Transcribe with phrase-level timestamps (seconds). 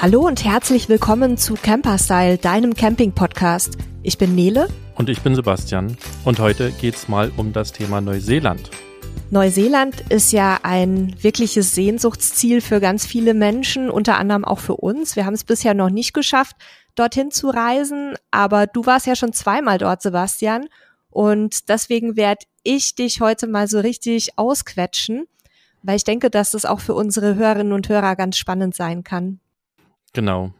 [0.00, 3.78] Hallo und herzlich willkommen zu Camperstyle, deinem Camping-Podcast.
[4.04, 4.68] Ich bin Nele.
[4.94, 5.96] Und ich bin Sebastian.
[6.24, 8.70] Und heute geht's mal um das Thema Neuseeland.
[9.30, 15.16] Neuseeland ist ja ein wirkliches Sehnsuchtsziel für ganz viele Menschen, unter anderem auch für uns.
[15.16, 16.54] Wir haben es bisher noch nicht geschafft,
[16.94, 20.68] dorthin zu reisen, aber du warst ja schon zweimal dort, Sebastian.
[21.10, 25.24] Und deswegen werde ich dich heute mal so richtig ausquetschen,
[25.82, 29.40] weil ich denke, dass das auch für unsere Hörerinnen und Hörer ganz spannend sein kann.
[30.12, 30.52] Genau.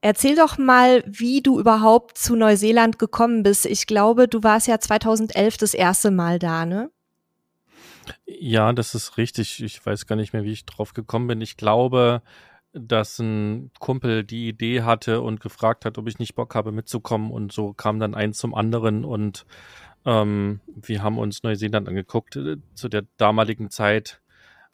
[0.00, 3.66] Erzähl doch mal, wie du überhaupt zu Neuseeland gekommen bist.
[3.66, 6.90] Ich glaube, du warst ja 2011 das erste Mal da, ne?
[8.26, 9.62] Ja, das ist richtig.
[9.62, 11.40] Ich weiß gar nicht mehr, wie ich drauf gekommen bin.
[11.40, 12.22] Ich glaube,
[12.72, 17.30] dass ein Kumpel die Idee hatte und gefragt hat, ob ich nicht Bock habe mitzukommen
[17.30, 19.44] und so kam dann eins zum anderen und
[20.04, 22.38] ähm, wir haben uns Neuseeland angeguckt.
[22.74, 24.20] Zu der damaligen Zeit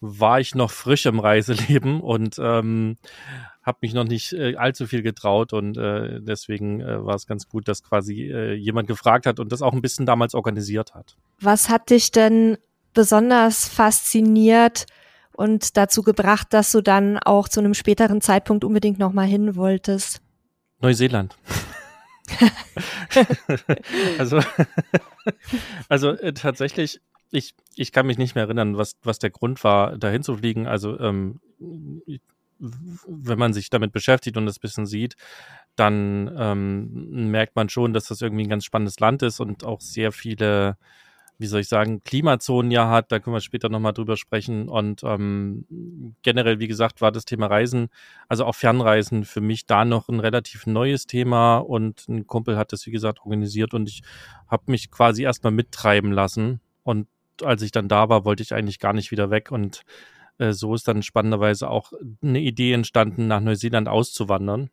[0.01, 2.99] war ich noch frisch im Reiseleben und ähm,
[3.69, 7.47] habe mich noch nicht äh, allzu viel getraut und äh, deswegen äh, war es ganz
[7.49, 11.17] gut, dass quasi äh, jemand gefragt hat und das auch ein bisschen damals organisiert hat.
[11.41, 12.57] Was hat dich denn
[12.95, 14.87] besonders fasziniert
[15.33, 20.23] und dazu gebracht, dass du dann auch zu einem späteren Zeitpunkt unbedingt nochmal hin wolltest?
[20.81, 21.37] Neuseeland.
[24.19, 24.41] also,
[25.89, 29.99] also äh, tatsächlich, ich, ich kann mich nicht mehr erinnern, was, was der Grund war,
[29.99, 30.67] dahin zu fliegen.
[30.67, 31.41] Also ähm,
[32.59, 35.17] wenn man sich damit beschäftigt und das bisschen sieht,
[35.77, 39.81] dann ähm, merkt man schon, dass das irgendwie ein ganz spannendes Land ist und auch
[39.81, 40.77] sehr viele,
[41.39, 43.13] wie soll ich sagen, Klimazonen ja hat.
[43.13, 44.69] Da können wir später nochmal drüber sprechen.
[44.69, 47.91] Und ähm, generell, wie gesagt, war das Thema Reisen,
[48.29, 51.59] also auch Fernreisen für mich da noch ein relativ neues Thema.
[51.59, 54.03] Und ein Kumpel hat das, wie gesagt, organisiert und ich
[54.49, 56.61] habe mich quasi erstmal mittreiben lassen.
[56.83, 57.07] Und
[57.45, 59.85] als ich dann da war, wollte ich eigentlich gar nicht wieder weg und
[60.39, 64.71] äh, so ist dann spannenderweise auch eine Idee entstanden, nach Neuseeland auszuwandern.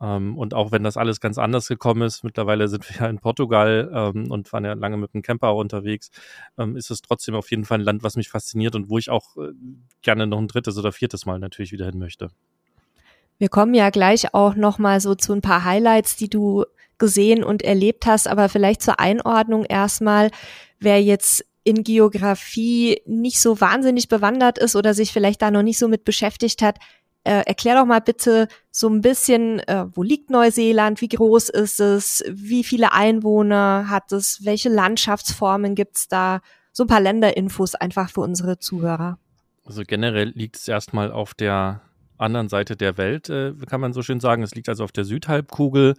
[0.00, 3.18] Ähm, und auch wenn das alles ganz anders gekommen ist, mittlerweile sind wir ja in
[3.18, 6.10] Portugal ähm, und waren ja lange mit dem Camper unterwegs,
[6.58, 9.08] ähm, ist es trotzdem auf jeden Fall ein Land, was mich fasziniert und wo ich
[9.08, 9.52] auch äh,
[10.02, 12.30] gerne noch ein drittes oder viertes Mal natürlich wieder hin möchte.
[13.38, 16.64] Wir kommen ja gleich auch noch mal so zu ein paar Highlights, die du
[16.98, 20.30] gesehen und erlebt hast, aber vielleicht zur Einordnung erstmal,
[20.78, 25.78] wer jetzt in Geografie nicht so wahnsinnig bewandert ist oder sich vielleicht da noch nicht
[25.78, 26.78] so mit beschäftigt hat,
[27.24, 31.80] äh, erklär doch mal bitte so ein bisschen, äh, wo liegt Neuseeland, wie groß ist
[31.80, 36.40] es, wie viele Einwohner hat es, welche Landschaftsformen gibt's da,
[36.70, 39.18] so ein paar Länderinfos einfach für unsere Zuhörer.
[39.64, 41.80] Also generell liegt es erstmal auf der
[42.16, 44.44] anderen Seite der Welt, äh, kann man so schön sagen.
[44.44, 45.94] Es liegt also auf der Südhalbkugel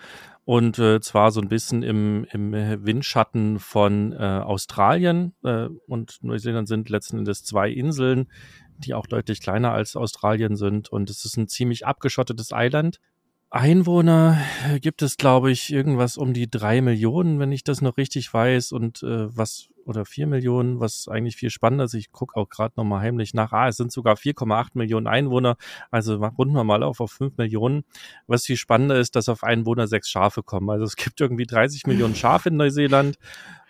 [0.47, 5.33] und äh, zwar so ein bisschen im, im Windschatten von äh, Australien.
[5.43, 8.31] Äh, und Neuseeland sind letzten Endes zwei Inseln,
[8.77, 10.87] die auch deutlich kleiner als Australien sind.
[10.87, 13.01] Und es ist ein ziemlich abgeschottetes Eiland.
[13.49, 14.37] Einwohner
[14.79, 18.71] gibt es, glaube ich, irgendwas um die drei Millionen, wenn ich das noch richtig weiß.
[18.71, 21.93] Und äh, was oder vier Millionen, was eigentlich viel spannender ist.
[21.93, 23.53] Ich gucke auch gerade nochmal heimlich nach.
[23.53, 25.55] Ah, es sind sogar 4,8 Millionen Einwohner.
[25.91, 27.85] Also runden wir mal auf auf 5 Millionen.
[28.27, 30.69] Was viel spannender ist, dass auf Einwohner sechs Schafe kommen.
[30.69, 33.17] Also es gibt irgendwie 30 Millionen Schafe in Neuseeland.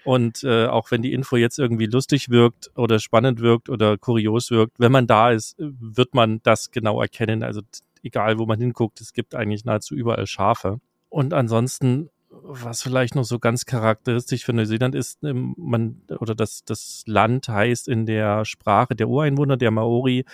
[0.03, 4.50] Und äh, auch wenn die Info jetzt irgendwie lustig wirkt oder spannend wirkt oder kurios
[4.50, 7.44] wirkt, wenn man da ist, wird man das genau erkennen.
[7.44, 7.61] Also
[8.01, 10.79] egal, wo man hinguckt, es gibt eigentlich nahezu überall Schafe.
[11.09, 12.09] Und ansonsten
[12.44, 17.48] was vielleicht noch so ganz charakteristisch für Neuseeland ist, ähm, man oder das, das Land
[17.48, 20.25] heißt in der Sprache der Ureinwohner, der Maori,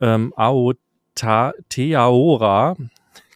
[0.00, 0.76] ähm, Aotearoa,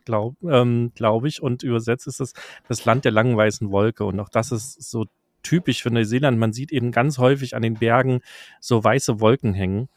[0.05, 2.33] glaube ähm, glaub ich, und übersetzt ist es
[2.69, 4.05] das Land der langen weißen Wolke.
[4.05, 5.07] Und auch das ist so
[5.43, 6.39] typisch für Neuseeland.
[6.39, 8.21] Man sieht eben ganz häufig an den Bergen
[8.61, 9.89] so weiße Wolken hängen.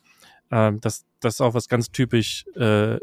[0.51, 2.97] Ähm, das, das ist auch was ganz typisch äh,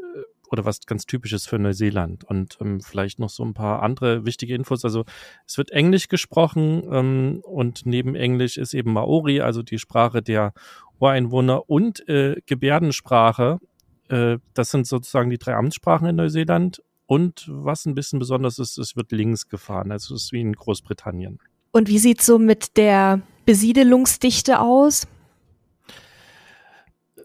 [0.51, 2.25] oder was ganz typisches für Neuseeland.
[2.25, 4.85] Und ähm, vielleicht noch so ein paar andere wichtige Infos.
[4.85, 5.05] Also
[5.47, 10.53] es wird Englisch gesprochen ähm, und neben Englisch ist eben Maori, also die Sprache der
[10.99, 13.59] Ureinwohner und äh, Gebärdensprache.
[14.09, 16.83] Äh, das sind sozusagen die drei Amtssprachen in Neuseeland.
[17.07, 19.93] Und was ein bisschen besonders ist, es wird links gefahren.
[19.93, 21.39] Also es ist wie in Großbritannien.
[21.71, 25.07] Und wie sieht so mit der Besiedelungsdichte aus?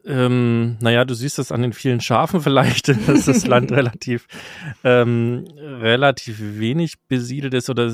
[0.06, 4.27] Ähm, naja, du siehst es an den vielen Schafen vielleicht, dass das Land relativ,
[4.83, 7.92] ähm, relativ wenig besiedelt ist oder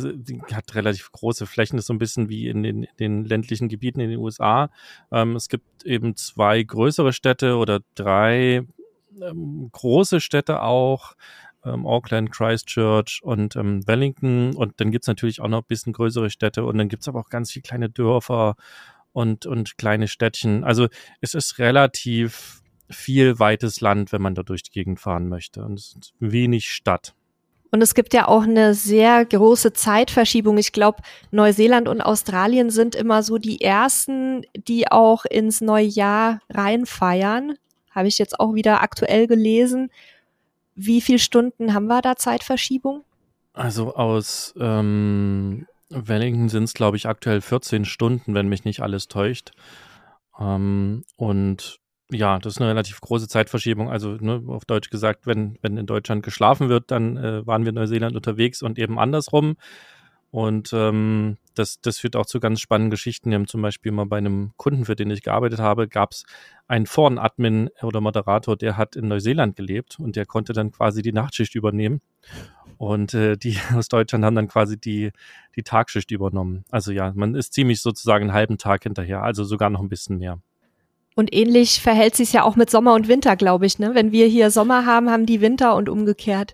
[0.54, 3.68] hat relativ große Flächen, das ist so ein bisschen wie in den, in den ländlichen
[3.68, 4.69] Gebieten in den USA.
[5.12, 8.65] Ähm, es gibt eben zwei größere Städte oder drei
[9.21, 11.15] ähm, große Städte auch.
[11.65, 16.30] Ähm, Auckland, Christchurch und ähm, Wellington und dann gibt's natürlich auch noch ein bisschen größere
[16.30, 18.56] Städte und dann gibt's aber auch ganz viele kleine Dörfer
[19.17, 20.63] und, und kleine Städtchen.
[20.63, 20.89] Also
[21.21, 25.63] es ist relativ viel weites Land, wenn man da durch die Gegend fahren möchte.
[25.63, 27.15] Und es ist wenig Stadt.
[27.71, 30.59] Und es gibt ja auch eine sehr große Zeitverschiebung.
[30.59, 36.39] Ich glaube, Neuseeland und Australien sind immer so die ersten, die auch ins neue Jahr
[36.49, 37.55] reinfeiern.
[37.89, 39.89] Habe ich jetzt auch wieder aktuell gelesen.
[40.75, 43.03] Wie viele Stunden haben wir da Zeitverschiebung?
[43.53, 49.07] Also aus ähm, Wellington sind es, glaube ich, aktuell 14 Stunden, wenn mich nicht alles
[49.07, 49.51] täuscht.
[50.39, 51.80] Ähm, und
[52.12, 53.89] ja, das ist eine relativ große Zeitverschiebung.
[53.89, 57.69] Also ne, auf Deutsch gesagt, wenn, wenn in Deutschland geschlafen wird, dann äh, waren wir
[57.69, 59.57] in Neuseeland unterwegs und eben andersrum.
[60.30, 63.30] Und ähm, das, das führt auch zu ganz spannenden Geschichten.
[63.30, 66.24] Wir haben zum Beispiel mal bei einem Kunden, für den ich gearbeitet habe, gab es
[66.68, 71.13] einen Foren-Admin oder Moderator, der hat in Neuseeland gelebt und der konnte dann quasi die
[71.13, 72.01] Nachtschicht übernehmen.
[72.77, 75.12] Und äh, die aus Deutschland haben dann quasi die,
[75.56, 76.63] die Tagschicht übernommen.
[76.69, 80.18] Also ja, man ist ziemlich sozusagen einen halben Tag hinterher, also sogar noch ein bisschen
[80.18, 80.39] mehr.
[81.15, 83.79] Und ähnlich verhält sich ja auch mit Sommer und Winter, glaube ich.
[83.79, 83.95] Ne?
[83.95, 86.53] Wenn wir hier Sommer haben, haben die Winter und umgekehrt.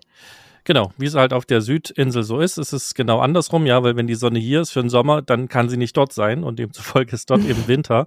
[0.66, 3.96] Genau, wie es halt auf der Südinsel so ist, ist es genau andersrum, ja, weil
[3.96, 6.58] wenn die Sonne hier ist für den Sommer, dann kann sie nicht dort sein und
[6.58, 8.06] demzufolge ist dort eben Winter.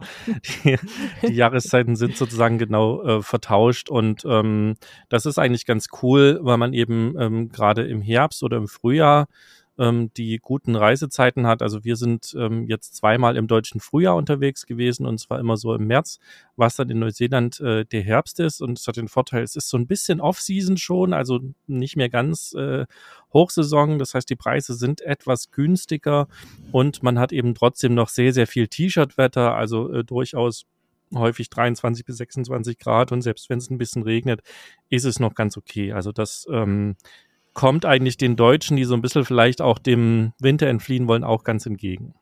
[0.63, 0.77] Die,
[1.21, 4.75] die Jahreszeiten sind sozusagen genau äh, vertauscht und ähm,
[5.07, 9.27] das ist eigentlich ganz cool, weil man eben ähm, gerade im Herbst oder im Frühjahr
[9.77, 11.61] ähm, die guten Reisezeiten hat.
[11.61, 15.73] Also wir sind ähm, jetzt zweimal im deutschen Frühjahr unterwegs gewesen und zwar immer so
[15.73, 16.19] im März,
[16.55, 18.61] was dann in Neuseeland äh, der Herbst ist.
[18.61, 22.09] Und es hat den Vorteil, es ist so ein bisschen Off-Season schon, also nicht mehr
[22.09, 22.85] ganz äh,
[23.33, 23.99] Hochsaison.
[23.99, 26.27] Das heißt, die Preise sind etwas günstiger
[26.71, 30.65] und man hat eben trotzdem noch sehr, sehr viel T-Shirt-Wetter, also äh, durchaus
[31.13, 34.41] häufig 23 bis 26 Grad und selbst wenn es ein bisschen regnet,
[34.89, 35.93] ist es noch ganz okay.
[35.93, 36.95] Also das ähm,
[37.57, 41.43] kommt eigentlich den Deutschen, die so ein bisschen vielleicht auch dem Winter entfliehen wollen, auch
[41.43, 42.13] ganz entgegen.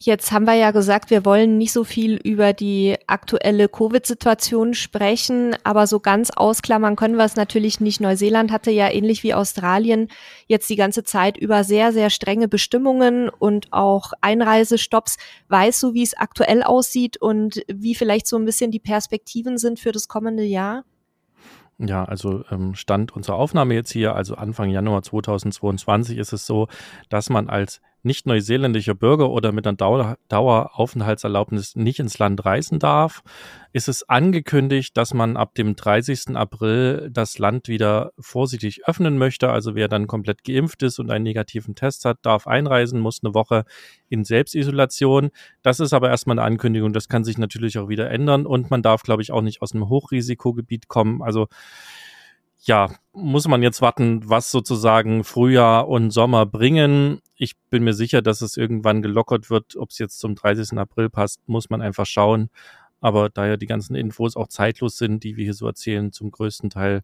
[0.00, 5.56] Jetzt haben wir ja gesagt, wir wollen nicht so viel über die aktuelle Covid-Situation sprechen,
[5.62, 8.00] aber so ganz ausklammern können wir es natürlich nicht.
[8.00, 10.08] Neuseeland hatte ja ähnlich wie Australien
[10.46, 15.18] jetzt die ganze Zeit über sehr, sehr strenge Bestimmungen und auch Einreisestopps.
[15.48, 19.80] Weißt du, wie es aktuell aussieht und wie vielleicht so ein bisschen die Perspektiven sind
[19.80, 20.84] für das kommende Jahr?
[21.78, 26.66] Ja, also ähm, Stand unserer Aufnahme jetzt hier, also Anfang Januar 2022, ist es so,
[27.08, 32.78] dass man als nicht neuseeländischer Bürger oder mit einer Dauer, Daueraufenthaltserlaubnis nicht ins Land reisen
[32.78, 33.22] darf,
[33.72, 36.36] ist es angekündigt, dass man ab dem 30.
[36.36, 39.50] April das Land wieder vorsichtig öffnen möchte.
[39.50, 43.34] Also wer dann komplett geimpft ist und einen negativen Test hat, darf einreisen, muss eine
[43.34, 43.64] Woche
[44.08, 45.30] in Selbstisolation.
[45.62, 46.92] Das ist aber erstmal eine Ankündigung.
[46.92, 49.74] Das kann sich natürlich auch wieder ändern und man darf, glaube ich, auch nicht aus
[49.74, 51.22] einem Hochrisikogebiet kommen.
[51.22, 51.48] Also
[52.60, 57.20] ja, muss man jetzt warten, was sozusagen Frühjahr und Sommer bringen.
[57.36, 59.76] Ich bin mir sicher, dass es irgendwann gelockert wird.
[59.76, 60.78] Ob es jetzt zum 30.
[60.78, 62.50] April passt, muss man einfach schauen.
[63.00, 66.32] Aber da ja die ganzen Infos auch zeitlos sind, die wir hier so erzählen, zum
[66.32, 67.02] größten Teil,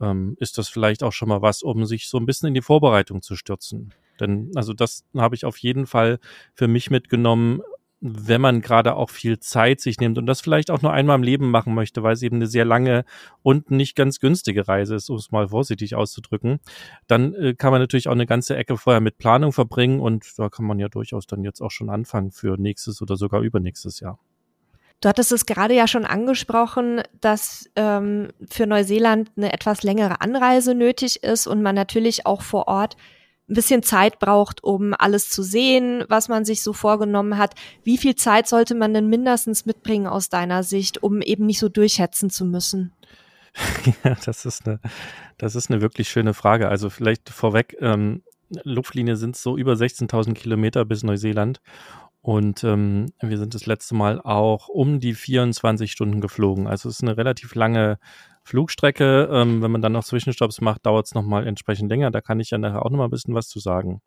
[0.00, 2.62] ähm, ist das vielleicht auch schon mal was, um sich so ein bisschen in die
[2.62, 3.92] Vorbereitung zu stürzen.
[4.18, 6.20] Denn also das habe ich auf jeden Fall
[6.54, 7.60] für mich mitgenommen
[8.00, 11.22] wenn man gerade auch viel Zeit sich nimmt und das vielleicht auch nur einmal im
[11.22, 13.04] Leben machen möchte, weil es eben eine sehr lange
[13.42, 16.60] und nicht ganz günstige Reise ist, um es mal vorsichtig auszudrücken,
[17.06, 20.50] dann äh, kann man natürlich auch eine ganze Ecke vorher mit Planung verbringen und da
[20.50, 24.18] kann man ja durchaus dann jetzt auch schon anfangen für nächstes oder sogar übernächstes Jahr.
[25.00, 30.74] Du hattest es gerade ja schon angesprochen, dass ähm, für Neuseeland eine etwas längere Anreise
[30.74, 32.96] nötig ist und man natürlich auch vor Ort
[33.48, 37.54] ein bisschen Zeit braucht, um alles zu sehen, was man sich so vorgenommen hat.
[37.84, 41.68] Wie viel Zeit sollte man denn mindestens mitbringen aus deiner Sicht, um eben nicht so
[41.68, 42.92] durchhetzen zu müssen?
[44.04, 44.80] Ja, das ist eine,
[45.38, 46.68] das ist eine wirklich schöne Frage.
[46.68, 48.22] Also vielleicht vorweg, ähm,
[48.64, 51.60] Luftlinie sind so über 16.000 Kilometer bis Neuseeland.
[52.20, 56.66] Und ähm, wir sind das letzte Mal auch um die 24 Stunden geflogen.
[56.66, 57.98] Also es ist eine relativ lange
[58.46, 59.28] Flugstrecke.
[59.30, 62.10] Ähm, wenn man dann noch Zwischenstopps macht, dauert es nochmal entsprechend länger.
[62.10, 64.00] Da kann ich ja nachher auch nochmal ein bisschen was zu sagen.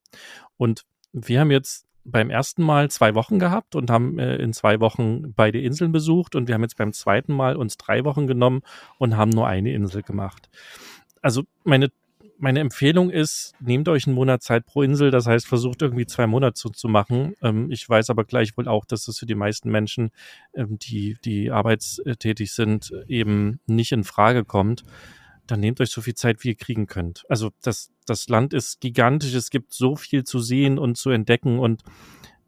[0.58, 4.80] Und wir haben jetzt beim ersten Mal zwei Wochen gehabt und haben äh, in zwei
[4.80, 8.62] Wochen beide Inseln besucht und wir haben jetzt beim zweiten Mal uns drei Wochen genommen
[8.98, 10.50] und haben nur eine Insel gemacht.
[11.22, 11.92] Also meine
[12.40, 16.26] meine Empfehlung ist, nehmt euch einen Monat Zeit pro Insel, das heißt, versucht irgendwie zwei
[16.26, 17.36] Monate zu, zu machen.
[17.42, 20.12] Ähm, ich weiß aber gleichwohl auch, dass das für die meisten Menschen,
[20.54, 24.84] ähm, die, die arbeitstätig sind, eben nicht in Frage kommt.
[25.48, 27.26] Dann nehmt euch so viel Zeit, wie ihr kriegen könnt.
[27.28, 31.60] Also das, das Land ist gigantisch, es gibt so viel zu sehen und zu entdecken
[31.60, 31.84] und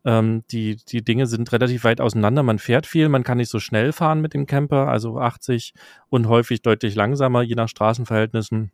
[0.05, 2.43] ähm, die, die Dinge sind relativ weit auseinander.
[2.43, 5.73] Man fährt viel, man kann nicht so schnell fahren mit dem Camper, also 80
[6.09, 8.71] und häufig deutlich langsamer, je nach Straßenverhältnissen.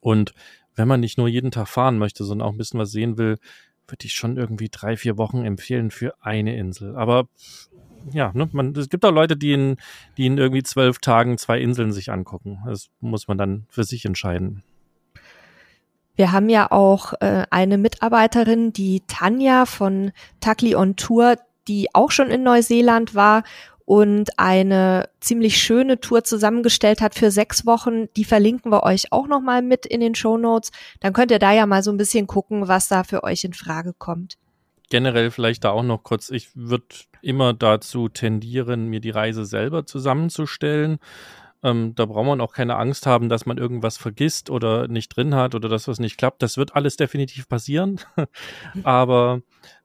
[0.00, 0.34] Und
[0.76, 3.38] wenn man nicht nur jeden Tag fahren möchte, sondern auch ein bisschen was sehen will,
[3.86, 6.96] würde ich schon irgendwie drei, vier Wochen empfehlen für eine Insel.
[6.96, 7.28] Aber
[8.12, 9.76] ja, ne, man, es gibt auch Leute, die in,
[10.16, 12.60] die in irgendwie zwölf Tagen zwei Inseln sich angucken.
[12.66, 14.62] Das muss man dann für sich entscheiden.
[16.16, 21.36] Wir haben ja auch äh, eine Mitarbeiterin, die Tanja von Takli on Tour,
[21.68, 23.42] die auch schon in Neuseeland war
[23.90, 28.06] und eine ziemlich schöne Tour zusammengestellt hat für sechs Wochen.
[28.14, 30.70] Die verlinken wir euch auch nochmal mit in den Show Notes.
[31.00, 33.52] Dann könnt ihr da ja mal so ein bisschen gucken, was da für euch in
[33.52, 34.38] Frage kommt.
[34.90, 36.84] Generell vielleicht da auch noch kurz, ich würde
[37.20, 41.00] immer dazu tendieren, mir die Reise selber zusammenzustellen.
[41.64, 45.34] Ähm, da braucht man auch keine Angst haben, dass man irgendwas vergisst oder nicht drin
[45.34, 46.42] hat oder dass was nicht klappt.
[46.42, 48.00] Das wird alles definitiv passieren.
[48.84, 49.42] Aber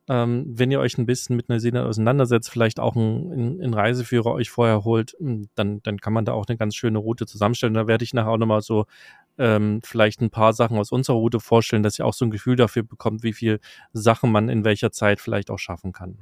[0.07, 4.51] ähm, wenn ihr euch ein bisschen mit Neuseeland auseinandersetzt, vielleicht auch einen, einen Reiseführer euch
[4.51, 7.73] vorher holt, hm, dann, dann kann man da auch eine ganz schöne Route zusammenstellen.
[7.73, 8.85] Da werde ich nachher auch nochmal so
[9.37, 12.55] ähm, vielleicht ein paar Sachen aus unserer Route vorstellen, dass ihr auch so ein Gefühl
[12.55, 13.59] dafür bekommt, wie viel
[13.93, 16.19] Sachen man in welcher Zeit vielleicht auch schaffen kann.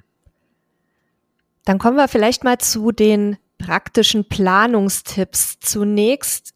[1.65, 5.59] Dann kommen wir vielleicht mal zu den praktischen Planungstipps.
[5.59, 6.53] Zunächst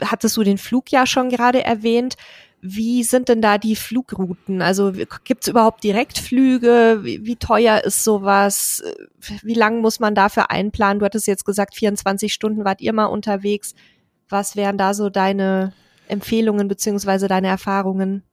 [0.00, 2.16] hattest du den Flug ja schon gerade erwähnt.
[2.60, 4.62] Wie sind denn da die Flugrouten?
[4.62, 4.92] Also
[5.24, 7.00] gibt es überhaupt Direktflüge?
[7.02, 8.82] Wie, wie, teuer ist sowas?
[9.42, 10.98] Wie lang muss man dafür einplanen?
[10.98, 13.74] Du hattest jetzt gesagt, 24 Stunden wart ihr mal unterwegs.
[14.28, 15.72] Was wären da so deine
[16.08, 18.24] Empfehlungen beziehungsweise deine Erfahrungen?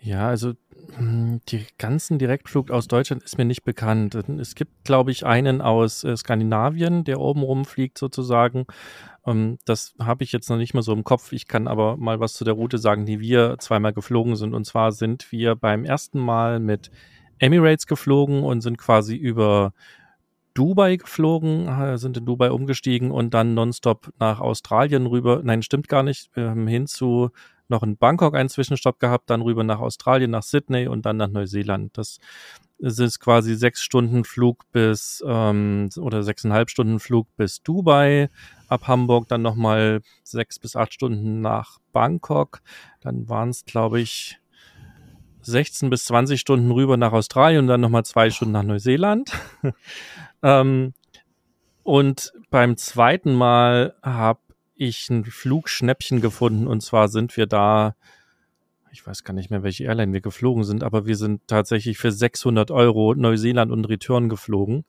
[0.00, 0.52] Ja, also
[0.98, 4.14] die ganzen Direktflug aus Deutschland ist mir nicht bekannt.
[4.14, 8.66] Es gibt, glaube ich, einen aus äh, Skandinavien, der oben rumfliegt sozusagen.
[9.26, 11.32] Ähm, das habe ich jetzt noch nicht mehr so im Kopf.
[11.32, 14.54] Ich kann aber mal was zu der Route sagen, die wir zweimal geflogen sind.
[14.54, 16.90] Und zwar sind wir beim ersten Mal mit
[17.38, 19.72] Emirates geflogen und sind quasi über
[20.54, 25.40] Dubai geflogen, sind in Dubai umgestiegen und dann nonstop nach Australien rüber.
[25.42, 26.30] Nein, stimmt gar nicht.
[26.34, 27.30] hin zu
[27.74, 31.28] noch in Bangkok einen Zwischenstopp gehabt, dann rüber nach Australien, nach Sydney und dann nach
[31.28, 31.98] Neuseeland.
[31.98, 32.18] Das
[32.78, 38.28] ist quasi sechs Stunden Flug bis ähm, oder sechseinhalb Stunden Flug bis Dubai,
[38.68, 42.62] ab Hamburg dann nochmal sechs bis acht Stunden nach Bangkok.
[43.00, 44.38] Dann waren es, glaube ich,
[45.42, 49.32] 16 bis 20 Stunden rüber nach Australien und dann nochmal zwei Stunden nach Neuseeland.
[50.42, 50.94] ähm,
[51.82, 54.40] und beim zweiten Mal habe
[54.76, 57.94] ich ein Flugschnäppchen gefunden und zwar sind wir da,
[58.92, 62.12] ich weiß gar nicht mehr, welche Airline wir geflogen sind, aber wir sind tatsächlich für
[62.12, 64.84] 600 Euro Neuseeland und Return geflogen.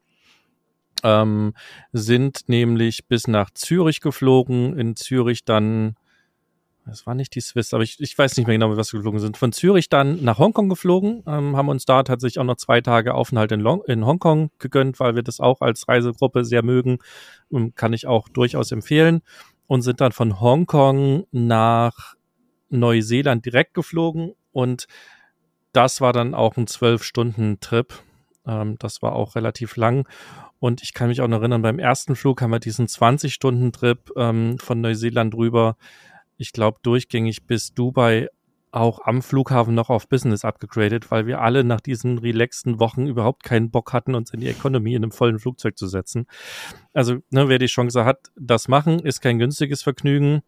[1.04, 1.54] Ähm,
[1.92, 5.96] sind nämlich bis nach Zürich geflogen, in Zürich dann
[6.88, 9.20] das war nicht die Swiss, aber ich, ich weiß nicht mehr genau, was wir geflogen
[9.20, 9.38] sind.
[9.38, 13.16] Von Zürich dann nach Hongkong geflogen, ähm, haben uns da tatsächlich auch noch zwei Tage
[13.16, 17.00] Aufenthalt in, Long in Hongkong gegönnt, weil wir das auch als Reisegruppe sehr mögen.
[17.50, 19.22] Und kann ich auch durchaus empfehlen
[19.68, 22.16] und sind dann von Hongkong nach
[22.70, 24.88] Neuseeland direkt geflogen und
[25.72, 27.94] das war dann auch ein zwölf Stunden Trip.
[28.48, 30.08] Ähm, das war auch relativ lang.
[30.60, 33.72] Und ich kann mich auch noch erinnern, beim ersten Flug haben wir diesen 20 Stunden
[33.72, 35.76] Trip ähm, von Neuseeland rüber.
[36.38, 38.30] Ich glaube, durchgängig bis Dubai
[38.76, 43.44] auch am Flughafen noch auf Business abgegradet, weil wir alle nach diesen relaxten Wochen überhaupt
[43.44, 46.28] keinen Bock hatten, uns in die Economy in einem vollen Flugzeug zu setzen.
[46.94, 50.42] Also, ne, wer die Chance hat, das machen, ist kein günstiges Vergnügen,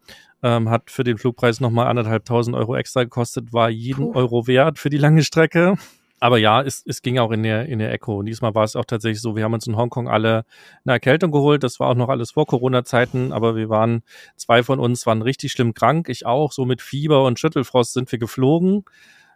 [0.43, 4.15] ähm, hat für den Flugpreis nochmal anderthalbtausend Euro extra gekostet, war jeden Puh.
[4.15, 5.75] Euro wert für die lange Strecke
[6.19, 8.17] aber ja, es, es ging auch in der, in der Echo.
[8.17, 10.45] Und diesmal war es auch tatsächlich so, wir haben uns in Hongkong alle
[10.83, 11.63] eine Erkältung geholt.
[11.63, 14.01] Das war auch noch alles vor Corona-Zeiten, aber wir waren,
[14.35, 16.09] zwei von uns waren richtig schlimm krank.
[16.09, 18.83] Ich auch, so mit Fieber und Schüttelfrost sind wir geflogen.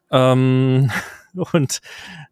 [0.10, 0.92] Ähm,
[1.54, 1.82] und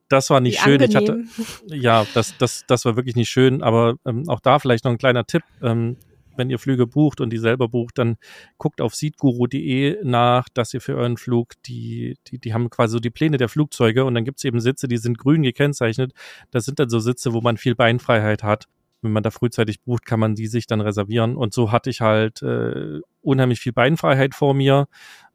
[0.07, 0.81] das war nicht Wie schön.
[0.81, 1.29] Angenehm.
[1.29, 4.83] Ich hatte, ja, das, das, das war wirklich nicht schön, aber ähm, auch da vielleicht
[4.83, 5.43] noch ein kleiner Tipp.
[5.61, 5.97] Ähm,
[6.39, 8.17] wenn ihr Flüge bucht und die selber bucht, dann
[8.57, 12.99] guckt auf seatguru.de nach, dass ihr für euren Flug die, die, die haben quasi so
[12.99, 16.13] die Pläne der Flugzeuge und dann gibt es eben Sitze, die sind grün gekennzeichnet.
[16.49, 18.67] Das sind dann so Sitze, wo man viel Beinfreiheit hat
[19.01, 21.35] wenn man da frühzeitig bucht, kann man die sich dann reservieren.
[21.35, 24.87] Und so hatte ich halt äh, unheimlich viel Beinfreiheit vor mir.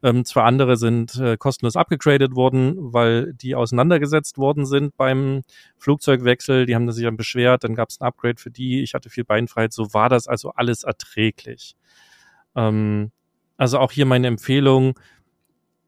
[0.03, 5.41] Ähm, zwei andere sind äh, kostenlos abgegradet worden, weil die auseinandergesetzt worden sind beim
[5.77, 6.65] Flugzeugwechsel.
[6.65, 8.83] Die haben sich dann beschwert, dann gab es ein Upgrade für die.
[8.83, 9.73] Ich hatte viel Beinfreiheit.
[9.73, 11.75] So war das also alles erträglich.
[12.55, 13.11] Ähm,
[13.57, 14.99] also auch hier meine Empfehlung,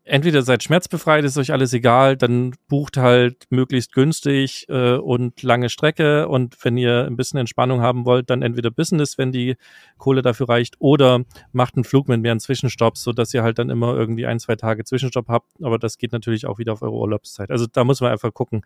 [0.08, 5.70] entweder seid schmerzbefreit, ist euch alles egal, dann bucht halt möglichst günstig äh, und lange
[5.70, 9.56] Strecke und wenn ihr ein bisschen Entspannung haben wollt, dann entweder Business, wenn die
[9.98, 13.70] Kohle dafür reicht, oder macht einen Flug mit mehreren Zwischenstopps, so dass ihr halt dann
[13.70, 16.96] immer irgendwie ein, zwei Tage Zwischenstopp habt, aber das geht natürlich auch wieder auf eure
[16.96, 17.52] Urlaubszeit.
[17.52, 18.62] Also da muss man einfach gucken,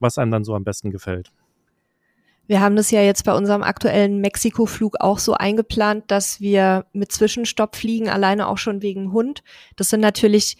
[0.00, 1.30] was einem dann so am besten gefällt.
[2.48, 7.10] Wir haben das ja jetzt bei unserem aktuellen Mexiko-Flug auch so eingeplant, dass wir mit
[7.10, 9.42] Zwischenstopp fliegen, alleine auch schon wegen Hund.
[9.74, 10.56] Das sind natürlich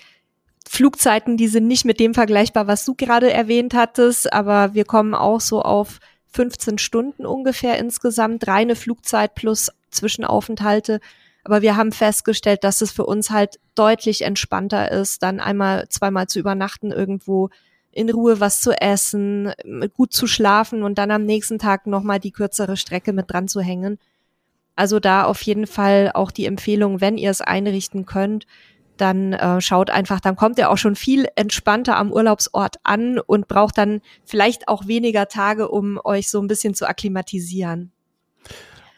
[0.68, 5.14] Flugzeiten, die sind nicht mit dem vergleichbar, was du gerade erwähnt hattest, aber wir kommen
[5.14, 6.00] auch so auf
[6.32, 11.00] 15 Stunden ungefähr insgesamt, reine Flugzeit plus Zwischenaufenthalte.
[11.44, 16.26] Aber wir haben festgestellt, dass es für uns halt deutlich entspannter ist, dann einmal, zweimal
[16.26, 17.50] zu übernachten irgendwo
[17.92, 19.52] in Ruhe was zu essen,
[19.94, 23.60] gut zu schlafen und dann am nächsten Tag nochmal die kürzere Strecke mit dran zu
[23.60, 23.98] hängen.
[24.74, 28.46] Also da auf jeden Fall auch die Empfehlung, wenn ihr es einrichten könnt,
[28.96, 33.48] dann äh, schaut einfach, dann kommt ihr auch schon viel entspannter am Urlaubsort an und
[33.48, 37.92] braucht dann vielleicht auch weniger Tage, um euch so ein bisschen zu akklimatisieren.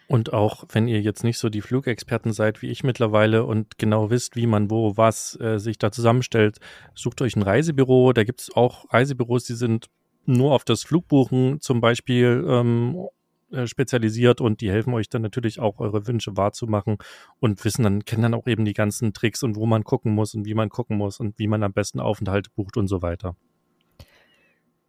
[0.09, 4.09] Und auch wenn ihr jetzt nicht so die Flugexperten seid wie ich mittlerweile und genau
[4.09, 6.59] wisst, wie man wo was äh, sich da zusammenstellt,
[6.95, 8.15] sucht euch ein Reisebüro.
[8.15, 9.91] Da gibt es auch Reisebüros, die sind
[10.25, 13.07] nur auf das Flugbuchen zum Beispiel ähm,
[13.53, 16.99] äh, spezialisiert und die helfen euch dann natürlich auch eure Wünsche wahrzumachen
[17.41, 20.35] und wissen dann, kennen dann auch eben die ganzen Tricks und wo man gucken muss
[20.35, 23.37] und wie man gucken muss und wie man am besten Aufenthalte bucht und so weiter.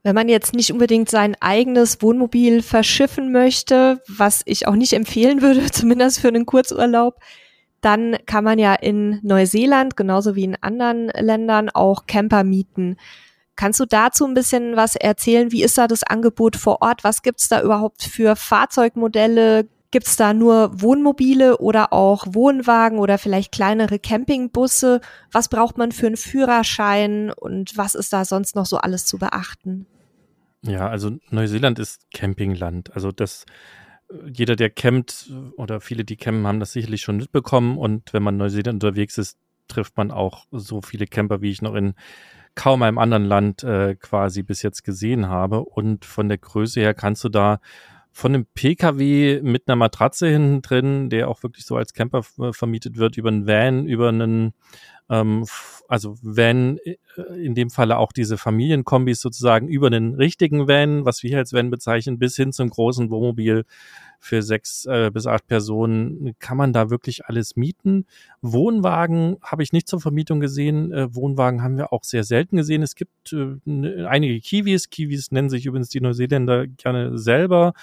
[0.03, 5.41] Wenn man jetzt nicht unbedingt sein eigenes Wohnmobil verschiffen möchte, was ich auch nicht empfehlen
[5.41, 7.19] würde, zumindest für einen Kurzurlaub,
[7.81, 12.97] dann kann man ja in Neuseeland, genauso wie in anderen Ländern, auch Camper mieten.
[13.59, 15.51] Kannst du dazu ein bisschen was erzählen?
[15.51, 17.03] Wie ist da das Angebot vor Ort?
[17.03, 19.67] Was gibt's da überhaupt für Fahrzeugmodelle?
[19.91, 25.01] Gibt's da nur Wohnmobile oder auch Wohnwagen oder vielleicht kleinere Campingbusse?
[25.33, 29.17] Was braucht man für einen Führerschein und was ist da sonst noch so alles zu
[29.17, 29.87] beachten?
[30.61, 32.95] Ja, also Neuseeland ist Campingland.
[32.95, 33.45] Also das
[34.25, 37.77] jeder, der campt oder viele, die campen, haben das sicherlich schon mitbekommen.
[37.77, 39.37] Und wenn man in Neuseeland unterwegs ist,
[39.67, 41.93] trifft man auch so viele Camper, wie ich noch in
[42.55, 45.61] kaum einem anderen Land äh, quasi bis jetzt gesehen habe.
[45.61, 47.59] Und von der Größe her kannst du da
[48.11, 52.97] von einem PKW mit einer Matratze hinten drin, der auch wirklich so als Camper vermietet
[52.97, 54.53] wird, über einen Van, über einen,
[55.09, 55.45] ähm,
[55.87, 56.97] also Van, äh,
[57.43, 61.53] in dem Falle auch diese Familienkombis sozusagen über einen richtigen Van, was wir hier als
[61.53, 63.65] Van bezeichnen, bis hin zum großen Wohnmobil
[64.19, 68.05] für sechs äh, bis acht Personen kann man da wirklich alles mieten.
[68.41, 70.91] Wohnwagen habe ich nicht zur Vermietung gesehen.
[70.91, 72.83] Äh, Wohnwagen haben wir auch sehr selten gesehen.
[72.83, 74.89] Es gibt äh, einige Kiwis.
[74.89, 77.73] Kiwis nennen sich übrigens die Neuseeländer gerne selber.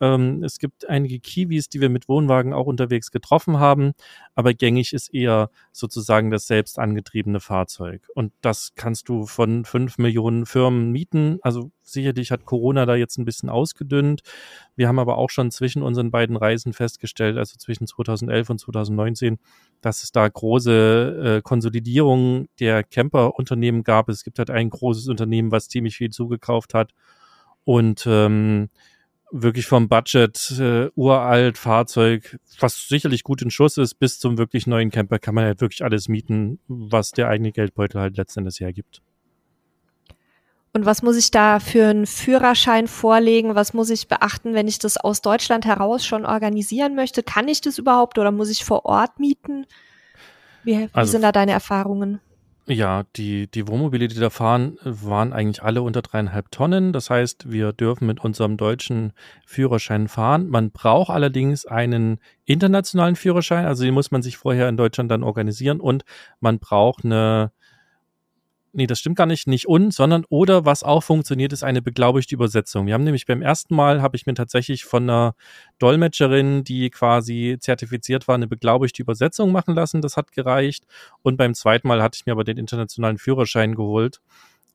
[0.00, 3.92] Ähm, es gibt einige Kiwis, die wir mit Wohnwagen auch unterwegs getroffen haben,
[4.34, 8.08] aber gängig ist eher sozusagen das selbst angetriebene Fahrzeug.
[8.14, 11.38] Und das kannst du von fünf Millionen Firmen mieten.
[11.42, 14.22] Also sicherlich hat Corona da jetzt ein bisschen ausgedünnt.
[14.74, 19.38] Wir haben aber auch schon zwischen unseren beiden Reisen festgestellt, also zwischen 2011 und 2019,
[19.82, 24.08] dass es da große äh, Konsolidierungen der Camper-Unternehmen gab.
[24.08, 26.92] Es gibt halt ein großes Unternehmen, was ziemlich viel zugekauft hat.
[27.64, 28.70] Und ähm,
[29.32, 34.66] wirklich vom Budget äh, uralt Fahrzeug, was sicherlich gut in Schuss ist, bis zum wirklich
[34.66, 39.02] neuen Camper kann man halt wirklich alles mieten, was der eigene Geldbeutel halt letztendlich hergibt.
[40.72, 43.56] Und was muss ich da für einen Führerschein vorlegen?
[43.56, 47.24] Was muss ich beachten, wenn ich das aus Deutschland heraus schon organisieren möchte?
[47.24, 49.66] Kann ich das überhaupt oder muss ich vor Ort mieten?
[50.62, 52.20] Wie, wie also, sind da deine Erfahrungen?
[52.72, 56.92] Ja, die, die Wohnmobile, die da fahren, waren eigentlich alle unter dreieinhalb Tonnen.
[56.92, 59.12] Das heißt, wir dürfen mit unserem deutschen
[59.44, 60.48] Führerschein fahren.
[60.48, 65.24] Man braucht allerdings einen internationalen Führerschein, also den muss man sich vorher in Deutschland dann
[65.24, 66.04] organisieren und
[66.38, 67.50] man braucht eine
[68.72, 72.34] nee, das stimmt gar nicht, nicht und, sondern oder was auch funktioniert, ist eine beglaubigte
[72.34, 72.86] Übersetzung.
[72.86, 75.34] Wir haben nämlich beim ersten Mal, habe ich mir tatsächlich von einer
[75.78, 80.02] Dolmetscherin, die quasi zertifiziert war, eine beglaubigte Übersetzung machen lassen.
[80.02, 80.84] Das hat gereicht.
[81.22, 84.20] Und beim zweiten Mal hatte ich mir aber den internationalen Führerschein geholt.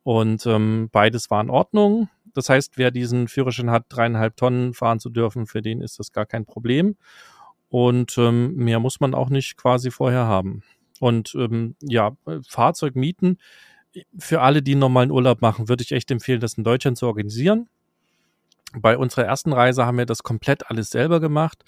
[0.04, 2.10] Und ähm, beides war in Ordnung.
[2.34, 6.12] Das heißt, wer diesen Führerschein hat, dreieinhalb Tonnen fahren zu dürfen, für den ist das
[6.12, 6.96] gar kein Problem.
[7.70, 10.64] Und ähm, mehr muss man auch nicht quasi vorher haben.
[11.00, 12.16] Und ähm, ja,
[12.48, 13.38] Fahrzeug mieten
[14.18, 17.08] für alle, die einen normalen Urlaub machen, würde ich echt empfehlen, das in Deutschland zu
[17.08, 17.68] organisieren.
[18.78, 21.64] Bei unserer ersten Reise haben wir das komplett alles selber gemacht.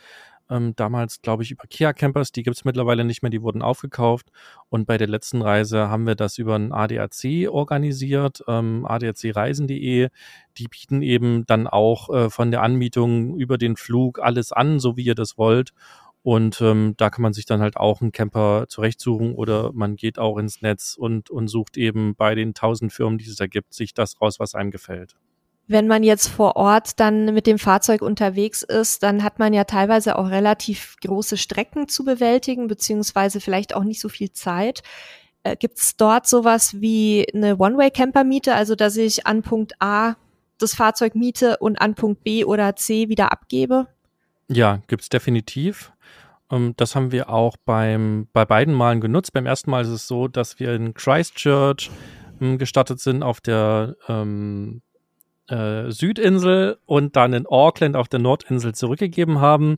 [0.50, 3.62] Ähm, damals, glaube ich, über Kia Campers, die gibt es mittlerweile nicht mehr, die wurden
[3.62, 4.32] aufgekauft.
[4.70, 10.10] Und bei der letzten Reise haben wir das über ein ADAC organisiert, ähm, adacreisen.de.
[10.58, 14.96] Die bieten eben dann auch äh, von der Anmietung über den Flug alles an, so
[14.96, 15.74] wie ihr das wollt.
[16.28, 20.20] Und ähm, da kann man sich dann halt auch einen Camper zurechtsuchen oder man geht
[20.20, 23.74] auch ins Netz und, und sucht eben bei den tausend Firmen, die es da gibt,
[23.74, 25.16] sich das raus, was einem gefällt.
[25.68, 29.64] Wenn man jetzt vor Ort dann mit dem Fahrzeug unterwegs ist, dann hat man ja
[29.64, 34.84] teilweise auch relativ große Strecken zu bewältigen, beziehungsweise vielleicht auch nicht so viel Zeit.
[35.44, 40.18] Äh, Gibt es dort sowas wie eine One-Way-Camper-Miete, also dass ich an Punkt A
[40.58, 43.88] das Fahrzeug miete und an Punkt B oder C wieder abgebe?
[44.50, 45.92] Ja, gibt's definitiv.
[46.52, 49.34] Ähm, das haben wir auch beim, bei beiden Malen genutzt.
[49.34, 51.92] Beim ersten Mal ist es so, dass wir in Christchurch
[52.40, 54.82] ähm, gestartet sind auf der ähm,
[55.48, 59.78] äh, Südinsel und dann in Auckland auf der Nordinsel zurückgegeben haben.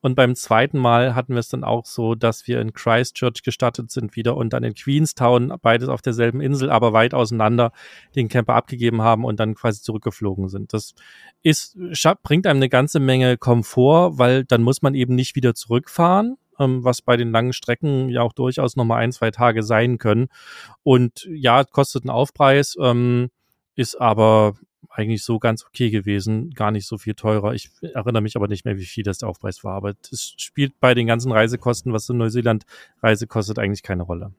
[0.00, 3.90] Und beim zweiten Mal hatten wir es dann auch so, dass wir in Christchurch gestartet
[3.90, 7.72] sind wieder und dann in Queenstown, beides auf derselben Insel, aber weit auseinander,
[8.16, 10.72] den Camper abgegeben haben und dann quasi zurückgeflogen sind.
[10.72, 10.94] Das
[11.42, 11.76] ist,
[12.22, 16.82] bringt einem eine ganze Menge Komfort, weil dann muss man eben nicht wieder zurückfahren, ähm,
[16.82, 20.28] was bei den langen Strecken ja auch durchaus nochmal ein, zwei Tage sein können.
[20.82, 23.28] Und ja, kostet einen Aufpreis, ähm,
[23.74, 24.54] ist aber
[24.90, 27.54] eigentlich so ganz okay gewesen, gar nicht so viel teurer.
[27.54, 29.74] Ich erinnere mich aber nicht mehr, wie viel das der Aufpreis war.
[29.74, 32.64] Aber es spielt bei den ganzen Reisekosten, was in Neuseeland
[33.02, 34.32] Reise kostet, eigentlich keine Rolle.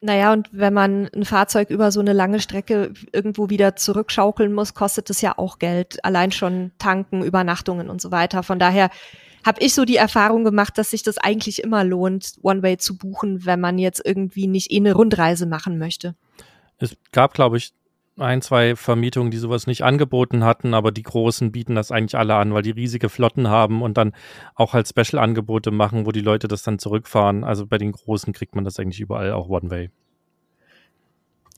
[0.00, 4.74] Naja, und wenn man ein Fahrzeug über so eine lange Strecke irgendwo wieder zurückschaukeln muss,
[4.74, 6.04] kostet es ja auch Geld.
[6.04, 8.42] Allein schon tanken, Übernachtungen und so weiter.
[8.42, 8.90] Von daher
[9.44, 13.44] habe ich so die Erfahrung gemacht, dass sich das eigentlich immer lohnt, One-Way zu buchen,
[13.44, 16.16] wenn man jetzt irgendwie nicht eh eine Rundreise machen möchte.
[16.78, 17.72] Es gab, glaube ich,
[18.22, 22.36] ein, zwei Vermietungen, die sowas nicht angeboten hatten, aber die großen bieten das eigentlich alle
[22.36, 24.12] an, weil die riesige Flotten haben und dann
[24.54, 27.44] auch halt Special-Angebote machen, wo die Leute das dann zurückfahren.
[27.44, 29.90] Also bei den großen kriegt man das eigentlich überall auch One-Way.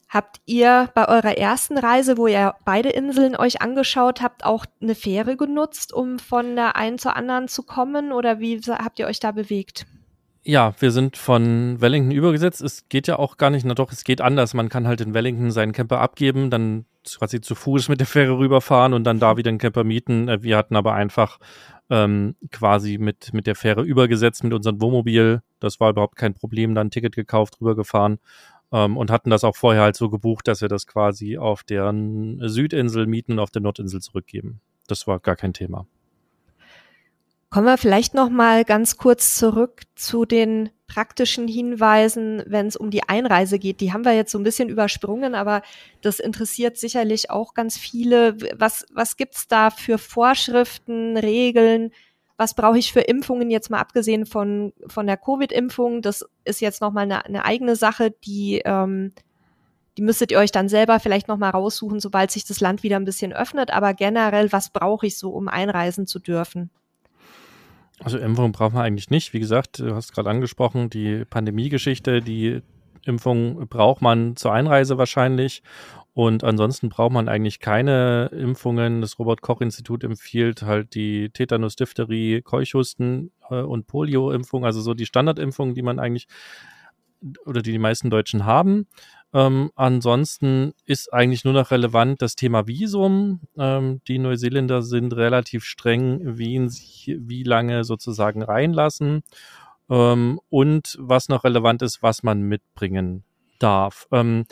[0.08, 4.94] Habt ihr bei eurer ersten Reise, wo ihr beide Inseln euch angeschaut habt, auch eine
[4.94, 8.12] Fähre genutzt, um von der einen zur anderen zu kommen?
[8.12, 9.86] Oder wie habt ihr euch da bewegt?
[10.46, 12.60] Ja, wir sind von Wellington übergesetzt.
[12.60, 14.52] Es geht ja auch gar nicht, na doch, es geht anders.
[14.52, 16.84] Man kann halt in Wellington seinen Camper abgeben, dann
[17.16, 20.28] quasi zu Fuß mit der Fähre rüberfahren und dann da wieder einen Camper mieten.
[20.28, 21.38] Äh, wir hatten aber einfach
[21.88, 25.42] ähm, quasi mit, mit der Fähre übergesetzt mit unserem Wohnmobil.
[25.60, 28.18] Das war überhaupt kein Problem, dann ein Ticket gekauft, rübergefahren
[28.70, 31.94] ähm, und hatten das auch vorher halt so gebucht, dass wir das quasi auf der
[32.40, 34.60] Südinsel mieten und auf der Nordinsel zurückgeben.
[34.88, 35.86] Das war gar kein Thema.
[37.54, 42.90] Kommen wir vielleicht noch mal ganz kurz zurück zu den praktischen Hinweisen, wenn es um
[42.90, 43.80] die Einreise geht.
[43.80, 45.62] Die haben wir jetzt so ein bisschen übersprungen, aber
[46.00, 48.36] das interessiert sicherlich auch ganz viele.
[48.58, 51.92] Was, was gibt's da für Vorschriften, Regeln?
[52.36, 56.02] Was brauche ich für Impfungen jetzt mal abgesehen von, von der Covid-Impfung?
[56.02, 59.12] Das ist jetzt noch mal eine, eine eigene Sache, die, ähm,
[59.96, 62.96] die müsstet ihr euch dann selber vielleicht noch mal raussuchen, sobald sich das Land wieder
[62.96, 63.70] ein bisschen öffnet.
[63.70, 66.72] Aber generell, was brauche ich so, um einreisen zu dürfen?
[68.00, 69.32] Also Impfung braucht man eigentlich nicht.
[69.32, 72.60] Wie gesagt, du hast gerade angesprochen, die Pandemiegeschichte, die
[73.04, 75.62] Impfung braucht man zur Einreise wahrscheinlich.
[76.14, 79.00] Und ansonsten braucht man eigentlich keine Impfungen.
[79.00, 85.74] Das Robert-Koch-Institut empfiehlt halt die Tetanus, Diphtherie, Keuchhusten äh, und Polio-Impfung, also so die Standardimpfungen,
[85.74, 86.28] die man eigentlich
[87.46, 88.86] oder die die meisten Deutschen haben.
[89.34, 93.40] Ähm, ansonsten ist eigentlich nur noch relevant das Thema Visum.
[93.58, 99.24] Ähm, die Neuseeländer sind relativ streng, wen sie wie lange sozusagen reinlassen.
[99.90, 103.24] Ähm, und was noch relevant ist, was man mitbringen
[103.58, 104.06] darf.
[104.12, 104.44] Ähm,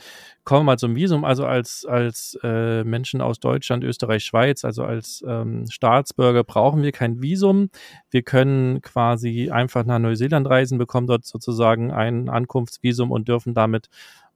[0.45, 1.25] kommen wir mal zum Visum.
[1.25, 6.93] Also als, als äh, Menschen aus Deutschland, Österreich, Schweiz, also als ähm, Staatsbürger brauchen wir
[6.93, 7.71] kein Visum.
[8.11, 13.89] Wir können quasi einfach nach Neuseeland reisen, bekommen dort sozusagen ein Ankunftsvisum und dürfen damit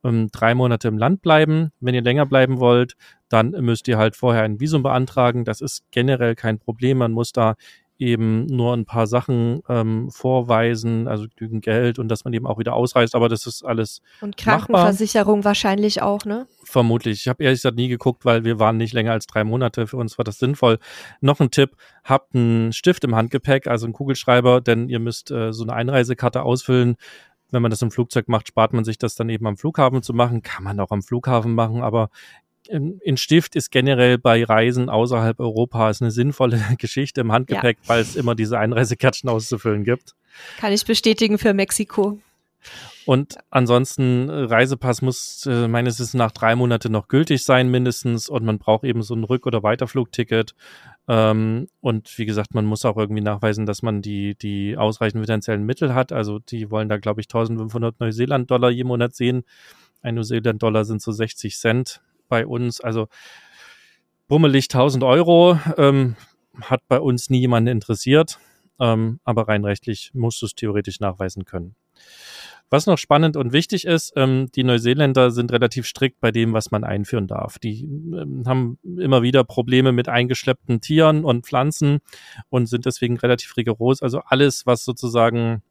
[0.05, 1.73] ähm, drei Monate im Land bleiben.
[1.81, 2.97] Wenn ihr länger bleiben wollt,
[3.29, 5.45] dann müsst ihr halt vorher ein Visum beantragen.
[5.45, 6.99] Das ist generell kein Problem.
[6.99, 7.57] Man muss da
[7.99, 12.59] eben nur ein paar Sachen ähm, vorweisen, also genügend Geld und dass man eben auch
[12.59, 14.03] wieder ausreist, aber das ist alles.
[14.21, 15.51] Und Krankenversicherung machbar.
[15.51, 16.47] wahrscheinlich auch, ne?
[16.65, 17.21] Vermutlich.
[17.21, 19.87] Ich habe ehrlich gesagt nie geguckt, weil wir waren nicht länger als drei Monate.
[19.87, 20.79] Für uns war das sinnvoll.
[21.21, 25.53] Noch ein Tipp, habt einen Stift im Handgepäck, also einen Kugelschreiber, denn ihr müsst äh,
[25.53, 26.97] so eine Einreisekarte ausfüllen
[27.51, 30.13] wenn man das im Flugzeug macht, spart man sich das dann eben am Flughafen zu
[30.13, 30.43] machen.
[30.43, 32.11] Kann man auch am Flughafen machen, aber
[32.69, 37.89] in Stift ist generell bei Reisen außerhalb Europas eine sinnvolle Geschichte im Handgepäck, ja.
[37.89, 40.15] weil es immer diese Einreisekärtchen auszufüllen gibt.
[40.59, 42.19] Kann ich bestätigen für Mexiko.
[43.05, 48.29] Und ansonsten, äh, Reisepass muss äh, meines Wissens nach drei Monate noch gültig sein, mindestens.
[48.29, 50.55] Und man braucht eben so ein Rück- oder Weiterflugticket.
[51.09, 55.65] Ähm, und wie gesagt, man muss auch irgendwie nachweisen, dass man die, die ausreichend finanziellen
[55.65, 56.13] Mittel hat.
[56.13, 59.45] Also die wollen da, glaube ich, 1500 Neuseeland-Dollar je Monat sehen.
[60.03, 62.81] Ein Neuseeland-Dollar sind so 60 Cent bei uns.
[62.81, 63.09] Also
[64.29, 66.17] bummelig 1000 Euro ähm,
[66.61, 68.39] hat bei uns nie jemanden interessiert.
[68.79, 71.77] Ähm, aber rein rechtlich musst du es theoretisch nachweisen können.
[72.69, 76.73] Was noch spannend und wichtig ist, ähm, die Neuseeländer sind relativ strikt bei dem, was
[76.73, 77.61] man einführen darf.
[77.61, 82.01] Die ähm, haben immer wieder Probleme mit eingeschleppten Tieren und Pflanzen
[82.49, 84.03] und sind deswegen relativ rigoros.
[84.03, 85.63] Also alles, was sozusagen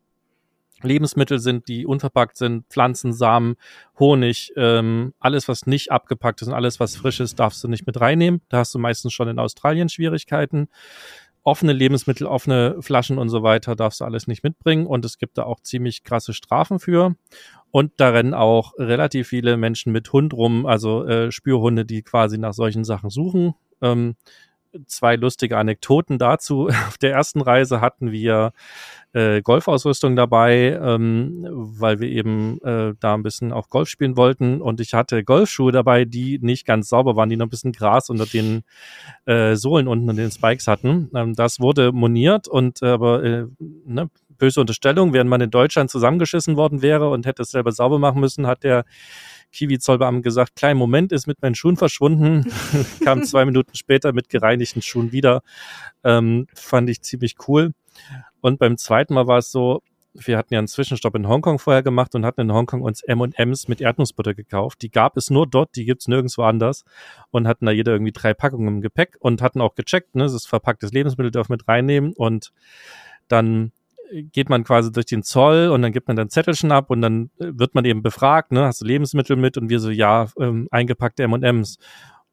[0.81, 3.55] Lebensmittel sind, die unverpackt sind, Pflanzen, Samen,
[3.99, 7.87] Honig, ähm, alles, was nicht abgepackt ist und alles, was frisch ist, darfst du nicht
[7.87, 8.41] mit reinnehmen.
[8.49, 10.69] Da hast du meistens schon in Australien Schwierigkeiten
[11.45, 15.37] offene Lebensmittel, offene Flaschen und so weiter darfst du alles nicht mitbringen und es gibt
[15.37, 17.15] da auch ziemlich krasse Strafen für.
[17.71, 22.37] Und da rennen auch relativ viele Menschen mit Hund rum, also äh, Spürhunde, die quasi
[22.37, 23.53] nach solchen Sachen suchen.
[23.81, 24.15] Ähm,
[24.87, 26.67] zwei lustige Anekdoten dazu.
[26.87, 28.51] Auf der ersten Reise hatten wir
[29.13, 34.61] äh, Golfausrüstung dabei, ähm, weil wir eben äh, da ein bisschen auch Golf spielen wollten.
[34.61, 38.09] Und ich hatte Golfschuhe dabei, die nicht ganz sauber waren, die noch ein bisschen Gras
[38.09, 38.63] unter den
[39.25, 41.09] äh, Sohlen unten und den Spikes hatten.
[41.15, 43.45] Ähm, das wurde moniert und äh, aber äh,
[43.85, 47.99] ne, böse Unterstellung, während man in Deutschland zusammengeschissen worden wäre und hätte es selber sauber
[47.99, 48.85] machen müssen, hat der
[49.55, 52.51] Kiwi-Zollbeamten gesagt, kleinen Moment, ist mit meinen Schuhen verschwunden,
[53.03, 55.41] kam zwei Minuten später mit gereinigten Schuhen wieder.
[56.03, 57.71] Ähm, fand ich ziemlich cool.
[58.41, 59.81] Und beim zweiten Mal war es so,
[60.13, 63.67] wir hatten ja einen Zwischenstopp in Hongkong vorher gemacht und hatten in Hongkong uns M&M's
[63.67, 64.81] mit Erdnussbutter gekauft.
[64.81, 66.83] Die gab es nur dort, die gibt's nirgendwo anders
[67.31, 70.33] und hatten da jeder irgendwie drei Packungen im Gepäck und hatten auch gecheckt, ne, das
[70.33, 72.51] ist verpacktes Lebensmittel, dürfen mit reinnehmen und
[73.27, 73.71] dann
[74.11, 77.29] geht man quasi durch den Zoll und dann gibt man dann Zettelchen ab und dann
[77.39, 79.57] äh, wird man eben befragt, ne, hast du Lebensmittel mit?
[79.57, 81.77] Und wir so, ja, ähm, eingepackte M&M's.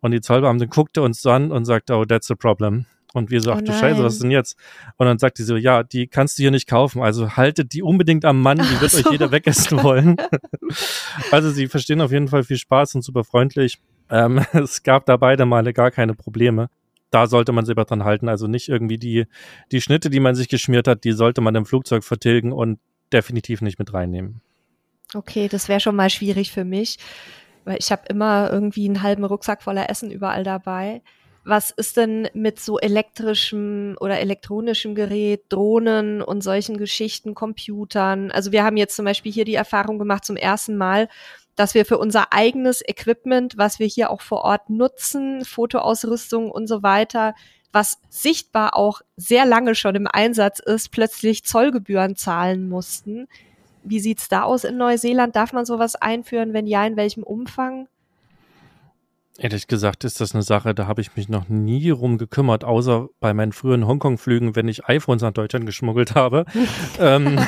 [0.00, 2.86] Und die Zollbeamtin guckte uns an und sagte, oh, that's a problem.
[3.14, 4.56] Und wir so, ach oh du Scheiße, was ist denn jetzt?
[4.96, 7.02] Und dann sagt die so, ja, die kannst du hier nicht kaufen.
[7.02, 8.98] Also haltet die unbedingt am Mann, die wird so.
[8.98, 10.16] euch jeder wegessen wollen.
[11.30, 13.78] also sie verstehen auf jeden Fall viel Spaß und super freundlich.
[14.10, 16.68] Ähm, es gab da beide Male gar keine Probleme
[17.12, 18.28] da sollte man sich aber dran halten.
[18.28, 19.26] Also nicht irgendwie die,
[19.70, 22.80] die Schnitte, die man sich geschmiert hat, die sollte man im Flugzeug vertilgen und
[23.12, 24.40] definitiv nicht mit reinnehmen.
[25.14, 26.98] Okay, das wäre schon mal schwierig für mich,
[27.64, 31.02] weil ich habe immer irgendwie einen halben Rucksack voller Essen überall dabei.
[31.44, 38.30] Was ist denn mit so elektrischem oder elektronischem Gerät, Drohnen und solchen Geschichten, Computern?
[38.30, 41.08] Also wir haben jetzt zum Beispiel hier die Erfahrung gemacht zum ersten Mal,
[41.56, 46.66] dass wir für unser eigenes Equipment, was wir hier auch vor Ort nutzen, Fotoausrüstung und
[46.66, 47.34] so weiter,
[47.72, 53.28] was sichtbar auch sehr lange schon im Einsatz ist, plötzlich Zollgebühren zahlen mussten.
[53.82, 55.34] Wie sieht's da aus in Neuseeland?
[55.34, 56.52] Darf man sowas einführen?
[56.52, 57.88] Wenn ja, in welchem Umfang?
[59.38, 63.08] Ehrlich gesagt ist das eine Sache, da habe ich mich noch nie rum gekümmert, außer
[63.18, 66.44] bei meinen früheren Hongkong-Flügen, wenn ich iPhones nach Deutschland geschmuggelt habe.
[67.00, 67.38] ähm,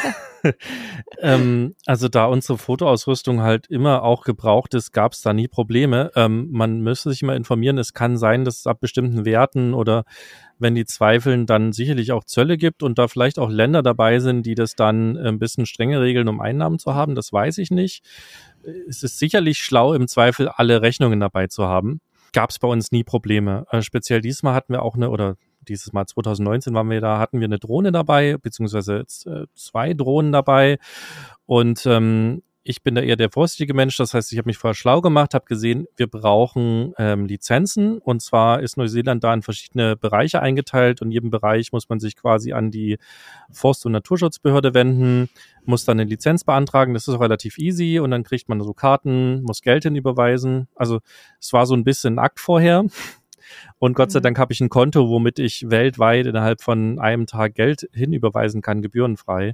[1.20, 6.10] ähm, also da unsere Fotoausrüstung halt immer auch gebraucht ist, gab es da nie Probleme.
[6.16, 7.76] Ähm, man müsste sich mal informieren.
[7.76, 10.04] Es kann sein, dass es ab bestimmten Werten oder
[10.58, 14.46] wenn die zweifeln, dann sicherlich auch Zölle gibt und da vielleicht auch Länder dabei sind,
[14.46, 17.14] die das dann ein bisschen strenger regeln, um Einnahmen zu haben.
[17.14, 18.02] Das weiß ich nicht
[18.88, 22.00] es ist sicherlich schlau, im Zweifel alle Rechnungen dabei zu haben.
[22.32, 23.66] Gab es bei uns nie Probleme.
[23.70, 25.36] Äh, speziell diesmal hatten wir auch eine, oder
[25.68, 30.32] dieses Mal 2019 waren wir da, hatten wir eine Drohne dabei, beziehungsweise äh, zwei Drohnen
[30.32, 30.78] dabei.
[31.46, 33.98] Und ähm, ich bin da eher der vorsichtige Mensch.
[33.98, 37.98] Das heißt, ich habe mich vorher schlau gemacht, habe gesehen, wir brauchen ähm, Lizenzen.
[37.98, 42.00] Und zwar ist Neuseeland da in verschiedene Bereiche eingeteilt und in jedem Bereich muss man
[42.00, 42.98] sich quasi an die
[43.52, 45.28] Forst- und Naturschutzbehörde wenden,
[45.66, 46.94] muss dann eine Lizenz beantragen.
[46.94, 50.66] Das ist auch relativ easy und dann kriegt man so Karten, muss Geld hinüberweisen.
[50.74, 51.00] Also
[51.38, 52.84] es war so ein bisschen ein Akt vorher.
[53.78, 54.24] Und Gott sei mhm.
[54.24, 58.80] Dank habe ich ein Konto, womit ich weltweit innerhalb von einem Tag Geld hinüberweisen kann,
[58.80, 59.52] gebührenfrei.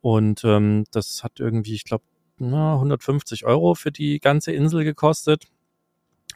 [0.00, 2.04] Und ähm, das hat irgendwie, ich glaube,
[2.38, 5.46] na, 150 Euro für die ganze Insel gekostet.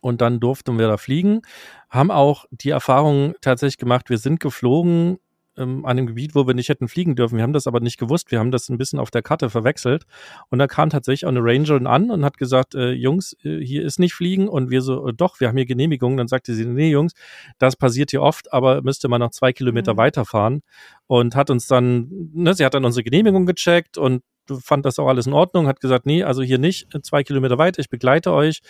[0.01, 1.43] Und dann durften wir da fliegen,
[1.91, 5.19] haben auch die Erfahrung tatsächlich gemacht, wir sind geflogen
[5.59, 7.37] ähm, an einem Gebiet, wo wir nicht hätten fliegen dürfen.
[7.37, 8.31] Wir haben das aber nicht gewusst.
[8.31, 10.05] Wir haben das ein bisschen auf der Karte verwechselt.
[10.51, 13.85] Und da kam tatsächlich auch eine Rangerin an und hat gesagt, äh, Jungs, äh, hier
[13.85, 14.49] ist nicht fliegen.
[14.49, 16.17] Und wir so, äh, doch, wir haben hier Genehmigung.
[16.17, 17.13] Dann sagte sie, nee, Jungs,
[17.59, 19.99] das passiert hier oft, aber müsste man noch zwei Kilometer mhm.
[19.99, 20.61] weiterfahren.
[21.07, 24.23] Und hat uns dann, ne, sie hat dann unsere Genehmigung gecheckt und
[24.63, 27.81] fand das auch alles in Ordnung, hat gesagt, nee, also hier nicht, zwei Kilometer weiter,
[27.81, 28.61] ich begleite euch.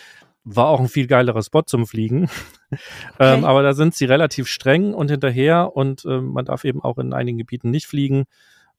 [0.44, 2.28] War auch ein viel geilerer Spot zum Fliegen.
[2.70, 3.38] Okay.
[3.38, 6.98] ähm, aber da sind sie relativ streng und hinterher und ähm, man darf eben auch
[6.98, 8.26] in einigen Gebieten nicht fliegen.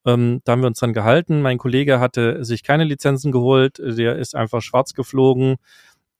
[0.05, 1.41] Ähm, da haben wir uns dann gehalten.
[1.41, 5.55] Mein Kollege hatte sich keine Lizenzen geholt, der ist einfach schwarz geflogen.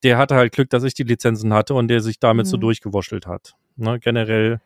[0.02, 2.50] Der hatte halt Glück, dass ich die Lizenzen hatte und der sich damit mhm.
[2.50, 3.54] so durchgewurschtelt hat.
[3.80, 4.60] Ne, generell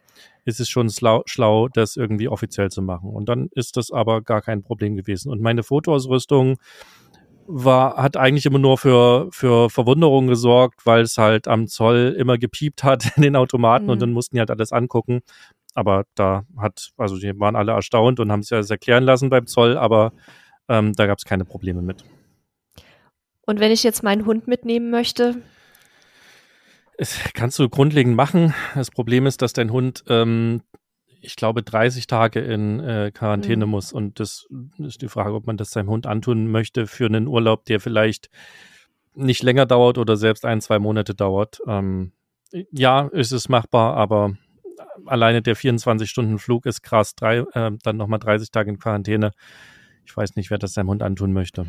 [0.46, 3.10] ist es schon schlau, schlau, das irgendwie offiziell zu machen.
[3.10, 5.32] Und dann ist das aber gar kein Problem gewesen.
[5.32, 6.58] Und meine Fotoausrüstung
[7.48, 12.38] war, hat eigentlich immer nur für, für Verwunderung gesorgt, weil es halt am Zoll immer
[12.38, 13.92] gepiept hat in den Automaten mhm.
[13.92, 15.22] und dann mussten die halt alles angucken.
[15.76, 19.48] Aber da hat, also die waren alle erstaunt und haben es ja erklären lassen beim
[19.48, 20.14] Zoll, aber
[20.70, 22.04] ähm, da gab es keine Probleme mit.
[23.46, 25.42] Und wenn ich jetzt meinen Hund mitnehmen möchte,
[27.04, 28.54] es kannst du grundlegend machen.
[28.76, 30.62] Das Problem ist, dass dein Hund, ähm,
[31.22, 33.72] ich glaube, 30 Tage in äh, Quarantäne mhm.
[33.72, 33.92] muss.
[33.92, 34.48] Und das
[34.80, 38.30] ist die Frage, ob man das seinem Hund antun möchte für einen Urlaub, der vielleicht
[39.16, 41.62] nicht länger dauert oder selbst ein, zwei Monate dauert.
[41.68, 42.14] Ähm,
[42.72, 44.38] ja, ist es machbar, aber
[45.06, 47.16] alleine der 24-Stunden-Flug ist krass.
[47.16, 49.32] Drei, äh, dann nochmal 30 Tage in Quarantäne.
[50.06, 51.68] Ich weiß nicht, wer das seinem Hund antun möchte.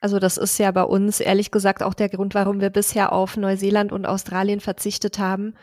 [0.00, 3.36] Also das ist ja bei uns ehrlich gesagt auch der Grund, warum wir bisher auf
[3.36, 5.54] Neuseeland und Australien verzichtet haben,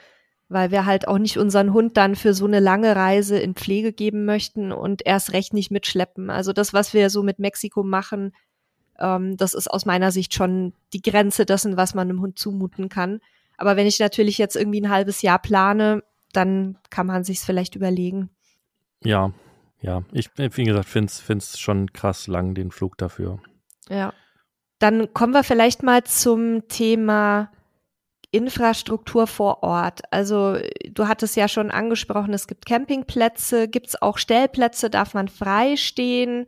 [0.47, 3.91] weil wir halt auch nicht unseren Hund dann für so eine lange Reise in Pflege
[3.91, 6.30] geben möchten und erst recht nicht mitschleppen.
[6.30, 8.32] Also das, was wir so mit Mexiko machen,
[9.00, 12.89] ähm, das ist aus meiner Sicht schon die Grenze dessen, was man einem Hund zumuten
[12.89, 13.19] kann.
[13.58, 17.76] Aber wenn ich natürlich jetzt irgendwie ein halbes Jahr plane, dann kann man sich's vielleicht
[17.76, 18.30] überlegen.
[19.04, 19.32] Ja,
[19.82, 20.04] ja.
[20.12, 23.39] Ich, wie gesagt, finde es schon krass lang, den Flug dafür.
[23.89, 24.13] Ja.
[24.80, 27.52] Dann kommen wir vielleicht mal zum Thema
[28.32, 30.02] Infrastruktur vor Ort.
[30.12, 30.58] Also
[30.92, 35.78] du hattest ja schon angesprochen, es gibt Campingplätze, gibt es auch Stellplätze, darf man frei
[35.78, 36.46] stehen?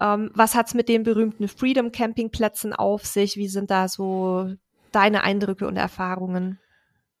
[0.00, 3.36] Ähm, was hat's mit den berühmten Freedom Campingplätzen auf sich?
[3.36, 4.52] Wie sind da so
[4.90, 6.58] deine Eindrücke und Erfahrungen?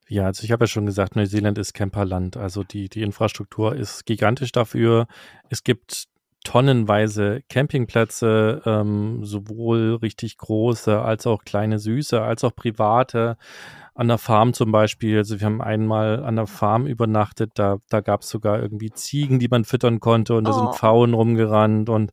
[0.08, 2.36] Ja, also ich habe ja schon gesagt, Neuseeland ist Camperland.
[2.36, 5.06] Also die, die Infrastruktur ist gigantisch dafür.
[5.48, 6.08] Es gibt
[6.42, 13.36] tonnenweise Campingplätze, ähm, sowohl richtig große als auch kleine Süße, als auch private.
[13.94, 15.18] An der Farm zum Beispiel.
[15.18, 19.38] Also wir haben einmal an der Farm übernachtet, da, da gab es sogar irgendwie Ziegen,
[19.38, 20.72] die man füttern konnte und da sind oh.
[20.72, 22.12] Pfauen rumgerannt und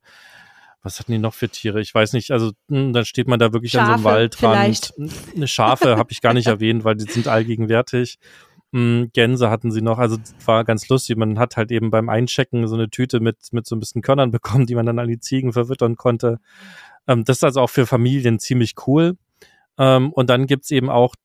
[0.81, 1.81] was hatten die noch für Tiere?
[1.81, 2.31] Ich weiß nicht.
[2.31, 4.93] Also hm, dann steht man da wirklich Schafe, an so einem Waldrand.
[5.35, 8.17] Eine Schafe habe ich gar nicht erwähnt, weil die sind allgegenwärtig.
[8.71, 11.17] Hm, Gänse hatten sie noch, also war ganz lustig.
[11.17, 14.31] Man hat halt eben beim Einchecken so eine Tüte mit, mit so ein bisschen Körnern
[14.31, 16.39] bekommen, die man dann an die Ziegen verwittern konnte.
[17.07, 19.17] Ähm, das ist also auch für Familien ziemlich cool.
[19.77, 21.15] Ähm, und dann gibt's eben auch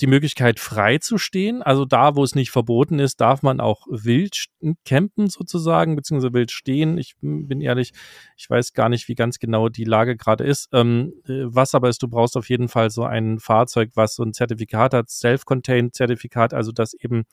[0.00, 1.62] die Möglichkeit frei zu stehen.
[1.62, 4.46] Also da, wo es nicht verboten ist, darf man auch wild
[4.84, 6.98] campen sozusagen, beziehungsweise wild stehen.
[6.98, 7.92] Ich bin ehrlich,
[8.36, 10.68] ich weiß gar nicht, wie ganz genau die Lage gerade ist.
[10.72, 14.22] Ähm, äh, was aber ist, du brauchst auf jeden Fall so ein Fahrzeug, was so
[14.22, 17.24] ein Zertifikat hat, Self-Contained-Zertifikat, also das eben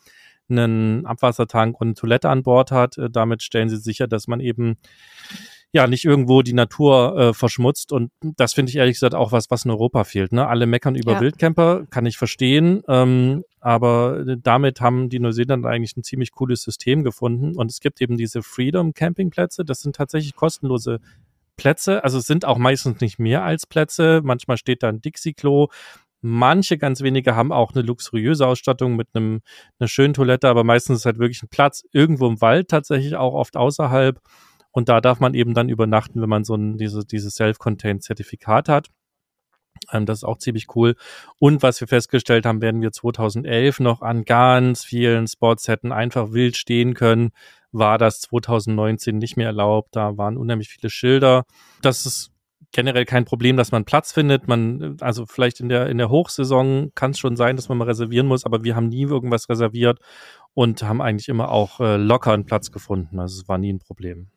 [0.50, 2.98] einen Abwassertank und eine Toilette an Bord hat.
[2.98, 4.78] Äh, damit stellen sie sicher, dass man eben
[5.76, 7.92] ja nicht irgendwo die Natur äh, verschmutzt.
[7.92, 10.32] Und das finde ich ehrlich gesagt auch was, was in Europa fehlt.
[10.32, 10.48] Ne?
[10.48, 11.20] Alle meckern über ja.
[11.22, 12.82] Wildcamper, kann ich verstehen.
[12.88, 17.56] Ähm, aber damit haben die Neuseeländer eigentlich ein ziemlich cooles System gefunden.
[17.56, 19.66] Und es gibt eben diese Freedom Campingplätze.
[19.66, 21.00] Das sind tatsächlich kostenlose
[21.58, 22.04] Plätze.
[22.04, 24.22] Also es sind auch meistens nicht mehr als Plätze.
[24.24, 25.68] Manchmal steht da ein Dixie-Klo.
[26.22, 29.42] Manche, ganz wenige, haben auch eine luxuriöse Ausstattung mit einem,
[29.78, 33.34] einer schönen Toilette, aber meistens ist halt wirklich ein Platz irgendwo im Wald tatsächlich auch
[33.34, 34.20] oft außerhalb.
[34.76, 38.90] Und da darf man eben dann übernachten, wenn man so ein diese, dieses Self-Contained-Zertifikat hat.
[39.94, 40.96] Ähm, das ist auch ziemlich cool.
[41.40, 46.34] Und was wir festgestellt haben, werden wir 2011 noch an ganz vielen Spots hätten einfach
[46.34, 47.32] wild stehen können,
[47.72, 49.96] war das 2019 nicht mehr erlaubt.
[49.96, 51.46] Da waren unheimlich viele Schilder.
[51.82, 52.32] Das ist
[52.74, 54.50] generell kein Problem, dass man Platz findet.
[54.50, 57.86] Man, also vielleicht in der, in der Hochsaison kann es schon sein, dass man mal
[57.86, 60.00] reservieren muss, aber wir haben nie irgendwas reserviert
[60.54, 63.20] und haben eigentlich immer auch äh, locker einen Platz gefunden.
[63.20, 64.32] Also es war nie ein Problem.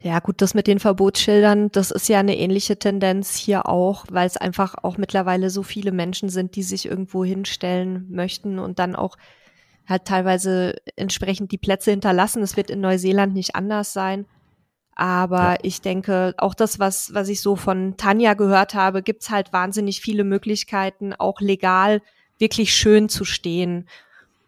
[0.00, 4.28] Ja, gut, das mit den Verbotsschildern, das ist ja eine ähnliche Tendenz hier auch, weil
[4.28, 8.94] es einfach auch mittlerweile so viele Menschen sind, die sich irgendwo hinstellen möchten und dann
[8.94, 9.16] auch
[9.88, 12.42] halt teilweise entsprechend die Plätze hinterlassen.
[12.42, 14.26] Es wird in Neuseeland nicht anders sein.
[14.94, 15.58] Aber ja.
[15.62, 20.00] ich denke, auch das, was, was ich so von Tanja gehört habe, gibt's halt wahnsinnig
[20.00, 22.02] viele Möglichkeiten, auch legal
[22.38, 23.88] wirklich schön zu stehen.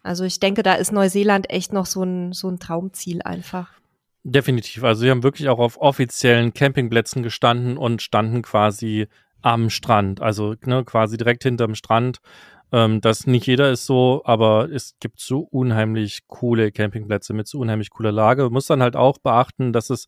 [0.03, 3.80] Also ich denke, da ist Neuseeland echt noch so ein, so ein Traumziel einfach.
[4.23, 4.83] Definitiv.
[4.83, 9.07] Also wir haben wirklich auch auf offiziellen Campingplätzen gestanden und standen quasi
[9.41, 10.21] am Strand.
[10.21, 12.19] Also ne, quasi direkt hinterm Strand.
[12.71, 17.57] Ähm, das nicht jeder ist so, aber es gibt so unheimlich coole Campingplätze mit so
[17.59, 18.49] unheimlich cooler Lage.
[18.51, 20.05] Muss dann halt auch beachten, dass es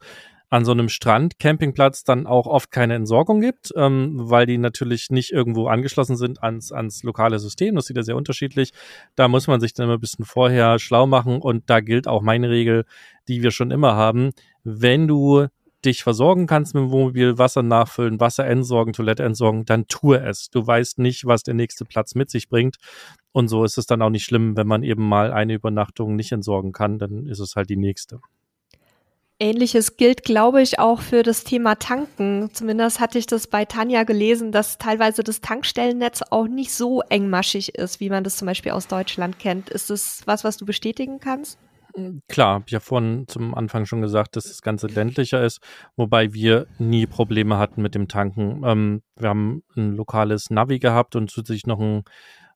[0.54, 5.32] an so einem Strand-Campingplatz dann auch oft keine Entsorgung gibt, ähm, weil die natürlich nicht
[5.32, 7.74] irgendwo angeschlossen sind ans, ans lokale System.
[7.74, 8.72] Das sieht ja sehr unterschiedlich.
[9.16, 12.22] Da muss man sich dann immer ein bisschen vorher schlau machen und da gilt auch
[12.22, 12.86] meine Regel,
[13.28, 14.30] die wir schon immer haben.
[14.63, 15.48] Wenn du
[15.84, 20.52] dich versorgen kannst mit dem Wohnmobil, Wasser nachfüllen, Wasser entsorgen, Toilette entsorgen, dann tue es.
[20.52, 22.76] Du weißt nicht, was der nächste Platz mit sich bringt.
[23.32, 26.32] Und so ist es dann auch nicht schlimm, wenn man eben mal eine Übernachtung nicht
[26.32, 28.20] entsorgen kann, dann ist es halt die nächste.
[29.39, 32.50] Ähnliches gilt, glaube ich, auch für das Thema Tanken.
[32.54, 37.75] Zumindest hatte ich das bei Tanja gelesen, dass teilweise das Tankstellennetz auch nicht so engmaschig
[37.75, 39.69] ist, wie man das zum Beispiel aus Deutschland kennt.
[39.69, 41.58] Ist das was, was du bestätigen kannst?
[42.27, 45.60] Klar, habe ich ja vorhin zum Anfang schon gesagt, dass das Ganze ländlicher ist,
[45.96, 48.63] wobei wir nie Probleme hatten mit dem Tanken.
[48.65, 52.04] Ähm, wir haben ein lokales Navi gehabt und zusätzlich noch ein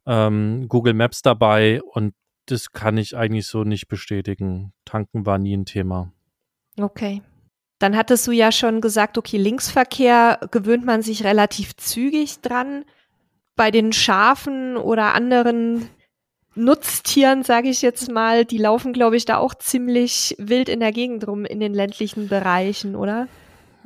[0.07, 2.15] ähm, Google Maps dabei und
[2.47, 4.73] das kann ich eigentlich so nicht bestätigen.
[4.85, 6.13] Tanken war nie ein Thema.
[6.79, 7.21] Okay.
[7.79, 12.85] Dann hattest du ja schon gesagt, okay, Linksverkehr gewöhnt man sich relativ zügig dran.
[13.55, 15.89] Bei den Schafen oder anderen
[16.55, 20.91] Nutztieren, sage ich jetzt mal, die laufen, glaube ich, da auch ziemlich wild in der
[20.91, 23.27] Gegend rum in den ländlichen Bereichen, oder?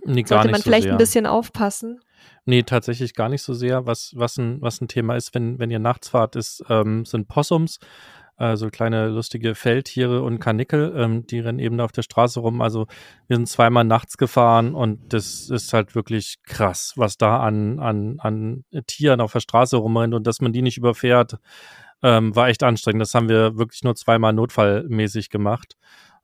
[0.06, 0.94] Nee, gar Sollte man so vielleicht sehr.
[0.94, 2.00] ein bisschen aufpassen?
[2.46, 3.86] Nee, tatsächlich gar nicht so sehr.
[3.86, 7.28] Was, was, ein, was ein Thema ist, wenn, wenn ihr nachts fahrt, ist, ähm, sind
[7.28, 7.80] Possums,
[8.42, 12.62] also kleine lustige Feldtiere und Karnickel, ähm, die rennen eben auf der Straße rum.
[12.62, 12.88] Also
[13.28, 18.18] wir sind zweimal nachts gefahren und das ist halt wirklich krass, was da an, an,
[18.20, 21.38] an Tieren auf der Straße rumrennt und dass man die nicht überfährt,
[22.04, 23.02] ähm, war echt anstrengend.
[23.02, 25.78] Das haben wir wirklich nur zweimal notfallmäßig gemacht.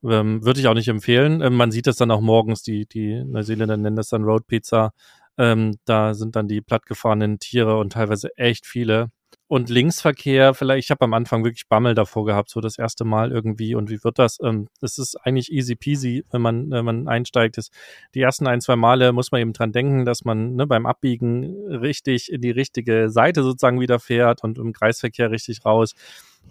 [0.03, 1.41] Ähm, Würde ich auch nicht empfehlen.
[1.41, 4.91] Ähm, man sieht das dann auch morgens, die, die Neuseeländer nennen das dann Road Pizza.
[5.37, 9.11] Ähm, da sind dann die plattgefahrenen Tiere und teilweise echt viele.
[9.49, 13.31] Und Linksverkehr, vielleicht, ich habe am Anfang wirklich Bammel davor gehabt, so das erste Mal
[13.31, 13.75] irgendwie.
[13.75, 14.39] Und wie wird das?
[14.43, 17.57] Ähm, das ist eigentlich easy peasy, wenn man, wenn man einsteigt.
[17.57, 17.69] Das,
[18.13, 21.45] die ersten ein, zwei Male muss man eben dran denken, dass man ne, beim Abbiegen
[21.69, 25.93] richtig in die richtige Seite sozusagen wieder fährt und im Kreisverkehr richtig raus.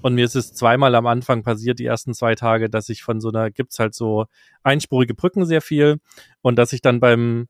[0.02, 3.20] Und mir ist es zweimal am Anfang passiert, die ersten zwei Tage, dass ich von
[3.20, 4.26] so einer, gibt's halt so
[4.62, 5.98] einspurige Brücken sehr viel
[6.40, 7.48] und dass ich dann beim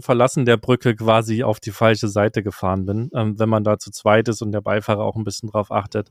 [0.00, 3.10] Verlassen der Brücke quasi auf die falsche Seite gefahren bin.
[3.14, 6.10] Ähm, wenn man da zu zweit ist und der Beifahrer auch ein bisschen drauf achtet,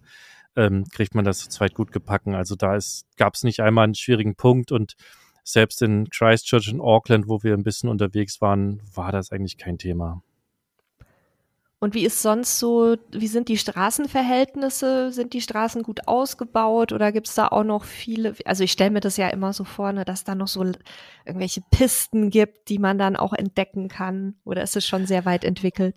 [0.56, 2.36] ähm, kriegt man das zu zweit gut gepacken.
[2.36, 2.78] Also da
[3.18, 4.96] gab es nicht einmal einen schwierigen Punkt und
[5.44, 9.78] selbst in Christchurch und Auckland, wo wir ein bisschen unterwegs waren, war das eigentlich kein
[9.78, 10.22] Thema.
[11.80, 15.12] Und wie ist sonst so, wie sind die Straßenverhältnisse?
[15.12, 18.34] Sind die Straßen gut ausgebaut oder gibt es da auch noch viele?
[18.46, 20.66] Also ich stelle mir das ja immer so vor, ne, dass da noch so
[21.24, 24.36] irgendwelche Pisten gibt, die man dann auch entdecken kann.
[24.44, 25.96] Oder ist es schon sehr weit entwickelt?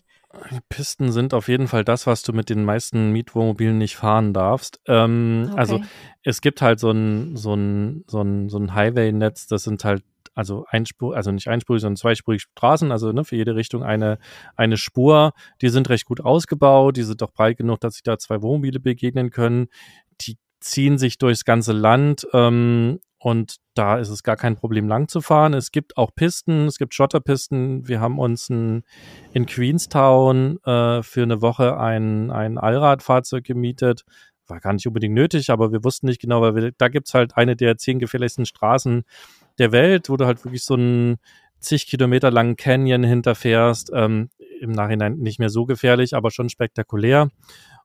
[0.53, 4.33] Die Pisten sind auf jeden Fall das, was du mit den meisten Mietwohnmobilen nicht fahren
[4.33, 4.81] darfst.
[4.87, 5.59] Ähm, okay.
[5.59, 5.81] Also
[6.22, 10.05] es gibt halt so ein, so ein, so ein, so ein Highway-Netz, das sind halt
[10.35, 14.18] also einspur, also nicht einspurig, sondern zweispurig Straßen, also ne, für jede Richtung eine,
[14.57, 15.33] eine Spur.
[15.61, 18.81] Die sind recht gut ausgebaut, die sind doch breit genug, dass sich da zwei Wohnmobile
[18.81, 19.68] begegnen können.
[20.20, 25.09] Die ziehen sich durchs ganze Land ähm, und da ist es gar kein Problem, lang
[25.09, 25.53] zu fahren.
[25.53, 27.87] Es gibt auch Pisten, es gibt Schotterpisten.
[27.87, 28.83] Wir haben uns ein,
[29.33, 34.05] in Queenstown äh, für eine Woche ein, ein Allradfahrzeug gemietet.
[34.47, 37.37] War gar nicht unbedingt nötig, aber wir wussten nicht genau, weil wir, da gibt's halt
[37.37, 39.05] eine der zehn gefährlichsten Straßen
[39.61, 41.18] der Welt, wo du halt wirklich so einen
[41.61, 43.92] zig Kilometer langen Canyon hinterfährst.
[43.94, 44.30] Ähm,
[44.61, 47.30] Im Nachhinein nicht mehr so gefährlich, aber schon spektakulär.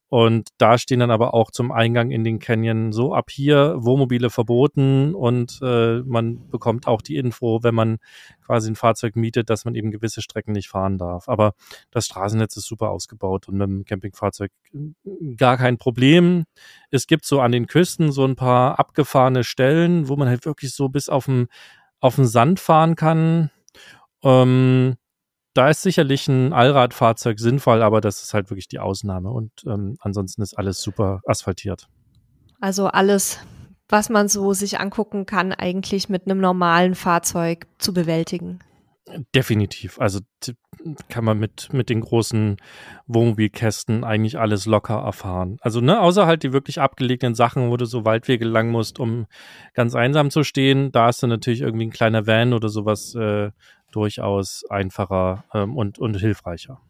[0.08, 4.30] Und da stehen dann aber auch zum Eingang in den Canyon so ab hier Wohnmobile
[4.30, 7.98] verboten und äh, man bekommt auch die Info, wenn man
[8.46, 11.28] quasi ein Fahrzeug mietet, dass man eben gewisse Strecken nicht fahren darf.
[11.28, 11.54] Aber
[11.90, 14.52] das Straßennetz ist super ausgebaut und mit dem Campingfahrzeug
[15.38, 16.46] gar kein Problem.
[16.92, 20.74] Es gibt so an den Küsten so ein paar abgefahrene Stellen, wo man halt wirklich
[20.74, 21.48] so bis auf den,
[22.00, 23.50] auf Sand fahren kann.
[24.24, 24.98] Ähm,
[25.56, 29.32] da ist sicherlich ein Allradfahrzeug sinnvoll, aber das ist halt wirklich die Ausnahme.
[29.32, 31.88] Und ähm, ansonsten ist alles super asphaltiert.
[32.60, 33.40] Also alles,
[33.88, 38.60] was man so sich angucken kann, eigentlich mit einem normalen Fahrzeug zu bewältigen.
[39.34, 40.00] Definitiv.
[40.00, 40.20] Also
[41.10, 42.58] kann man mit, mit den großen
[43.08, 45.58] Wohnmobilkästen eigentlich alles locker erfahren.
[45.62, 49.26] Also, ne, außer halt die wirklich abgelegenen Sachen, wo du so Waldwege lang musst, um
[49.74, 50.92] ganz einsam zu stehen.
[50.92, 53.52] Da ist dann natürlich irgendwie ein kleiner Van oder sowas äh,
[53.96, 56.82] durchaus einfacher ähm, und, und hilfreicher.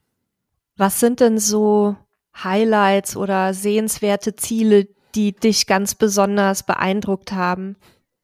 [0.76, 1.96] Was sind denn so
[2.44, 7.78] Highlights oder sehenswerte Ziele, die dich ganz besonders beeindruckt haben?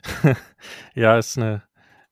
[0.96, 1.64] ja, ist eine,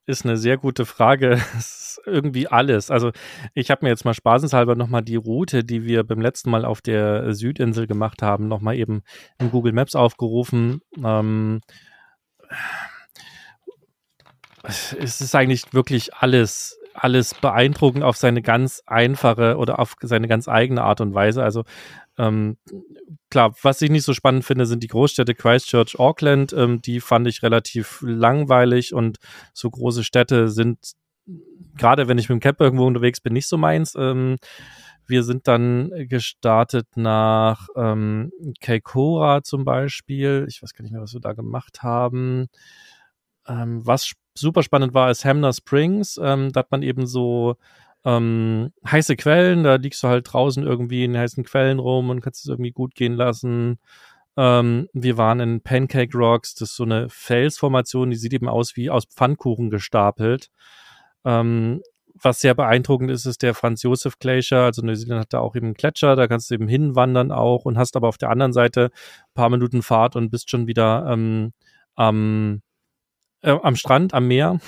[0.05, 1.41] ist eine sehr gute Frage.
[1.57, 2.91] Es ist irgendwie alles.
[2.91, 3.11] Also
[3.55, 6.81] ich habe mir jetzt mal spaßenshalber nochmal die Route, die wir beim letzten Mal auf
[6.81, 9.01] der Südinsel gemacht haben, nochmal eben
[9.39, 10.81] in Google Maps aufgerufen.
[11.03, 11.61] Ähm,
[14.63, 20.47] es ist eigentlich wirklich alles, alles beeindruckend auf seine ganz einfache oder auf seine ganz
[20.47, 21.43] eigene Art und Weise.
[21.43, 21.63] Also
[22.17, 22.57] ähm,
[23.29, 26.53] klar, was ich nicht so spannend finde, sind die Großstädte Christchurch, Auckland.
[26.53, 29.17] Ähm, die fand ich relativ langweilig und
[29.53, 30.93] so große Städte sind,
[31.77, 33.95] gerade wenn ich mit dem Camper irgendwo unterwegs bin, nicht so meins.
[33.95, 34.37] Ähm,
[35.07, 38.31] wir sind dann gestartet nach ähm,
[38.61, 40.45] Kaikoura zum Beispiel.
[40.47, 42.47] Ich weiß gar nicht mehr, was wir da gemacht haben.
[43.49, 46.19] Ähm, was super spannend war, ist Hamner Springs.
[46.21, 47.55] Ähm, da hat man eben so
[48.05, 52.45] ähm, heiße Quellen, da liegst du halt draußen irgendwie in heißen Quellen rum und kannst
[52.45, 53.79] es irgendwie gut gehen lassen.
[54.37, 58.77] Ähm, wir waren in Pancake Rocks, das ist so eine Felsformation, die sieht eben aus
[58.77, 60.49] wie aus Pfannkuchen gestapelt.
[61.25, 61.81] Ähm,
[62.21, 64.59] was sehr beeindruckend ist, ist der Franz Josef Glacier.
[64.59, 67.77] Also Neuseeland hat da auch eben einen Gletscher, da kannst du eben hinwandern auch und
[67.77, 71.53] hast aber auf der anderen Seite ein paar Minuten Fahrt und bist schon wieder ähm,
[71.95, 72.61] am
[73.41, 74.59] äh, am Strand, am Meer.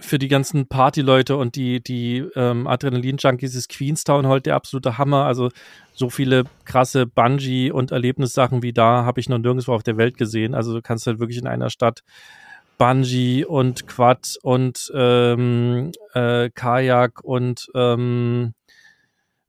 [0.00, 5.24] Für die ganzen Partyleute und die, die ähm, Adrenalin-Junkies ist Queenstown heute der absolute Hammer.
[5.24, 5.50] Also
[5.92, 10.16] so viele krasse Bungee- und Erlebnissachen wie da habe ich noch nirgendwo auf der Welt
[10.16, 10.54] gesehen.
[10.54, 12.02] Also du kannst halt wirklich in einer Stadt
[12.78, 18.54] Bungee und Quad und ähm, äh, Kajak und ähm,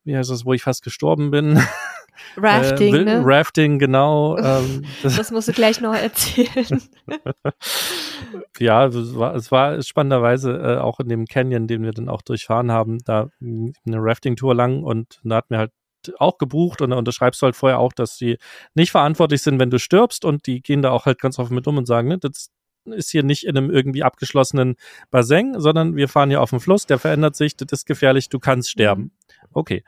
[0.03, 1.61] wie heißt das, wo ich fast gestorben bin?
[2.37, 3.21] Rafting, äh, ne?
[3.23, 4.37] Rafting, genau.
[4.37, 6.81] Ähm, das, das, musst du gleich noch erzählen.
[8.59, 12.21] ja, es war, es war spannenderweise äh, auch in dem Canyon, den wir dann auch
[12.21, 15.71] durchfahren haben, da eine Rafting-Tour lang und da hat mir halt
[16.17, 18.37] auch gebucht und da unterschreibst du halt vorher auch, dass sie
[18.73, 21.67] nicht verantwortlich sind, wenn du stirbst und die gehen da auch halt ganz offen mit
[21.67, 22.51] um und sagen, ne, das
[22.85, 24.75] ist hier nicht in einem irgendwie abgeschlossenen
[25.11, 28.39] Bassin, sondern wir fahren hier auf dem Fluss, der verändert sich, das ist gefährlich, du
[28.39, 29.01] kannst sterben.
[29.01, 29.11] Mhm.
[29.51, 29.83] Okay.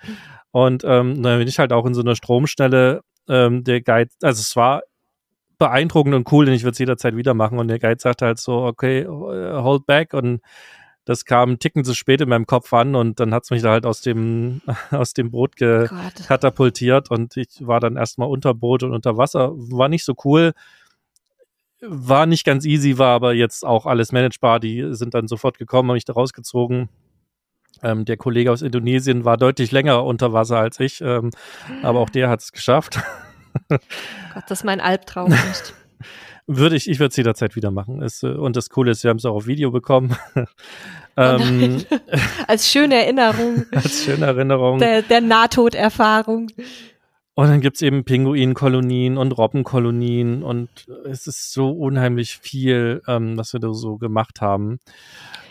[0.51, 4.39] Und ähm, dann bin ich halt auch in so einer Stromschnelle, ähm, der Guide, also
[4.39, 4.81] es war
[5.57, 7.59] beeindruckend und cool, denn ich würde es jederzeit wieder machen.
[7.59, 10.41] Und der Guide sagte halt so, okay, hold back und
[11.05, 13.71] das kam Ticken zu spät in meinem Kopf an und dann hat es mich da
[13.71, 18.53] halt aus dem, aus dem Boot ge oh katapultiert und ich war dann erstmal unter
[18.53, 19.51] Boot und unter Wasser.
[19.53, 20.53] War nicht so cool.
[21.81, 24.59] War nicht ganz easy, war aber jetzt auch alles managebar.
[24.59, 26.89] Die sind dann sofort gekommen, haben mich da rausgezogen.
[27.83, 31.31] Ähm, der Kollege aus Indonesien war deutlich länger unter Wasser als ich, ähm,
[31.83, 32.99] aber auch der hat es geschafft.
[33.69, 33.81] Gott,
[34.47, 35.73] das ist mein Albtraum nicht.
[36.47, 38.01] Würde ich, ich würde es jederzeit wieder machen.
[38.01, 40.15] Es, äh, und das Coole ist, wir haben es auch auf Video bekommen.
[41.17, 41.83] Oh ähm,
[42.47, 43.65] als schöne Erinnerung.
[43.71, 44.79] als schöne Erinnerung.
[44.79, 46.47] Der, der Nahtoderfahrung.
[47.33, 50.69] Und dann gibt's eben Pinguinkolonien und Robbenkolonien und
[51.03, 54.79] es ist so unheimlich viel, ähm, was wir da so gemacht haben.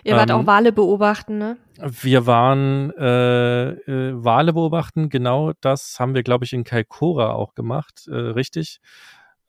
[0.04, 1.56] Ihr wart ähm, auch Wale beobachten, ne?
[1.78, 7.54] Wir waren äh, äh, Wale beobachten, genau das haben wir, glaube ich, in Kaikoura auch
[7.54, 8.80] gemacht, äh, richtig.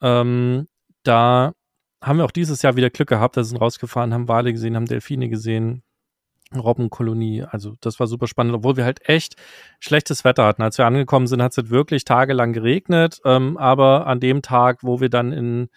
[0.01, 0.67] Ähm,
[1.03, 1.53] da
[2.03, 4.85] haben wir auch dieses Jahr wieder Glück gehabt, da sind rausgefahren, haben Wale gesehen, haben
[4.85, 5.83] Delfine gesehen,
[6.55, 7.43] Robbenkolonie.
[7.43, 9.35] Also das war super spannend, obwohl wir halt echt
[9.79, 10.61] schlechtes Wetter hatten.
[10.61, 13.19] Als wir angekommen sind, hat es halt wirklich tagelang geregnet.
[13.25, 15.69] Ähm, aber an dem Tag, wo wir dann in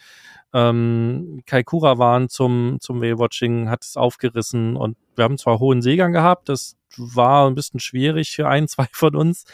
[0.55, 6.13] ähm, Kaikoura waren zum, zum Whale-Watching, hat es aufgerissen und wir haben zwar hohen Seegang
[6.13, 9.45] gehabt, das war ein bisschen schwierig für ein, zwei von uns,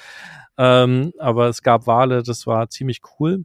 [0.58, 3.44] ähm, aber es gab Wale, das war ziemlich cool.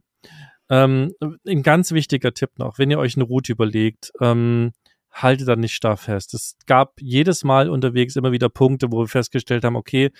[0.68, 1.12] Ähm,
[1.46, 4.72] ein ganz wichtiger Tipp noch, wenn ihr euch eine Route überlegt, ähm,
[5.10, 6.34] haltet da nicht starr fest.
[6.34, 10.10] Es gab jedes Mal unterwegs immer wieder Punkte, wo wir festgestellt haben, okay,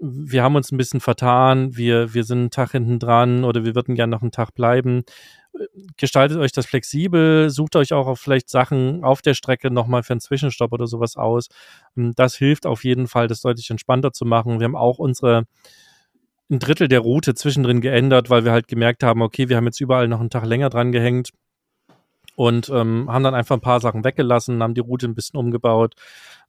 [0.00, 3.74] wir haben uns ein bisschen vertan, wir, wir sind einen Tag hinten dran oder wir
[3.74, 5.04] würden gerne noch einen Tag bleiben.
[5.96, 10.20] Gestaltet euch das flexibel, sucht euch auch vielleicht Sachen auf der Strecke nochmal für einen
[10.20, 11.48] Zwischenstopp oder sowas aus.
[11.94, 14.60] Das hilft auf jeden Fall, das deutlich entspannter zu machen.
[14.60, 15.46] Wir haben auch unsere
[16.50, 19.80] ein Drittel der Route zwischendrin geändert, weil wir halt gemerkt haben, okay, wir haben jetzt
[19.80, 21.30] überall noch einen Tag länger dran gehängt
[22.34, 25.94] und ähm, haben dann einfach ein paar Sachen weggelassen, haben die Route ein bisschen umgebaut.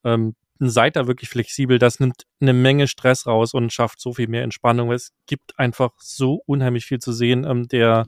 [0.03, 0.35] Ähm,
[0.69, 1.79] seid da wirklich flexibel.
[1.79, 4.91] Das nimmt eine Menge Stress raus und schafft so viel mehr Entspannung.
[4.91, 7.45] Es gibt einfach so unheimlich viel zu sehen.
[7.45, 8.05] Ähm, der,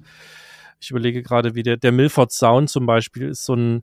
[0.84, 3.82] ich überlege gerade, wie der, der Milford Sound zum Beispiel ist so ein,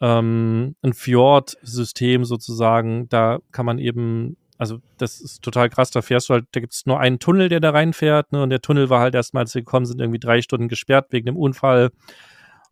[0.00, 3.08] ähm, ein Fjord-System sozusagen.
[3.08, 6.72] Da kann man eben also das ist total krass, da fährst du halt, da gibt
[6.72, 8.44] es nur einen Tunnel, der da reinfährt, ne?
[8.44, 11.26] Und der Tunnel war halt erstmal, als wir gekommen sind, irgendwie drei Stunden gesperrt wegen
[11.26, 11.90] dem Unfall.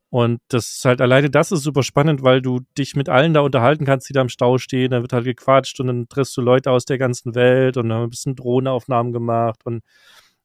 [0.09, 3.41] Und das ist halt alleine das ist super spannend, weil du dich mit allen da
[3.41, 4.93] unterhalten kannst, die da im Stau stehen.
[4.93, 7.99] Da wird halt gequatscht und dann triffst du Leute aus der ganzen Welt und dann
[7.99, 9.83] haben ein bisschen Drohnenaufnahmen gemacht und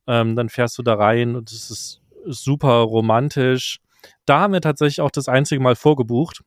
[0.07, 3.79] ähm, dann fährst du da rein und es ist super romantisch.
[4.25, 6.43] Da haben wir tatsächlich auch das einzige Mal vorgebucht,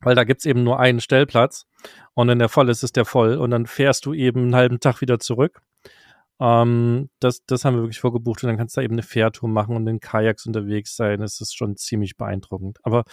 [0.00, 1.66] weil da gibt's eben nur einen Stellplatz
[2.14, 4.80] und wenn der voll ist, ist der voll und dann fährst du eben einen halben
[4.80, 5.62] Tag wieder zurück.
[6.40, 9.48] Ähm, das, das haben wir wirklich vorgebucht und dann kannst du da eben eine Fährtour
[9.48, 11.20] machen und in Kajaks unterwegs sein.
[11.20, 12.78] Das ist schon ziemlich beeindruckend.
[12.82, 13.04] Aber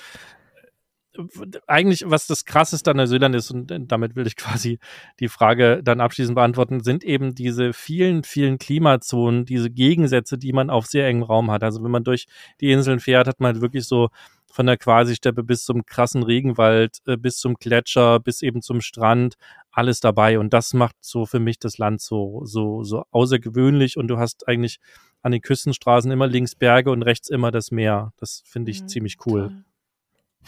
[1.67, 4.79] eigentlich, was das krasseste an Neuseeland ist, und damit will ich quasi
[5.19, 10.69] die Frage dann abschließend beantworten, sind eben diese vielen, vielen Klimazonen, diese Gegensätze, die man
[10.69, 11.63] auf sehr engem Raum hat.
[11.63, 12.27] Also wenn man durch
[12.61, 14.09] die Inseln fährt, hat man halt wirklich so
[14.51, 19.35] von der Quasi-Steppe bis zum krassen Regenwald, äh, bis zum Gletscher, bis eben zum Strand,
[19.71, 20.39] alles dabei.
[20.39, 23.97] Und das macht so für mich das Land so, so, so außergewöhnlich.
[23.97, 24.79] Und du hast eigentlich
[25.21, 28.13] an den Küstenstraßen immer links Berge und rechts immer das Meer.
[28.17, 29.49] Das finde ich mhm, ziemlich cool.
[29.49, 29.63] Toll.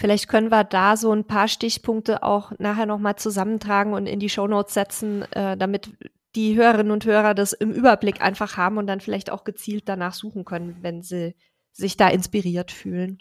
[0.01, 4.29] Vielleicht können wir da so ein paar Stichpunkte auch nachher nochmal zusammentragen und in die
[4.29, 5.91] Shownotes setzen, äh, damit
[6.35, 10.15] die Hörerinnen und Hörer das im Überblick einfach haben und dann vielleicht auch gezielt danach
[10.15, 11.35] suchen können, wenn sie
[11.71, 13.19] sich da inspiriert fühlen.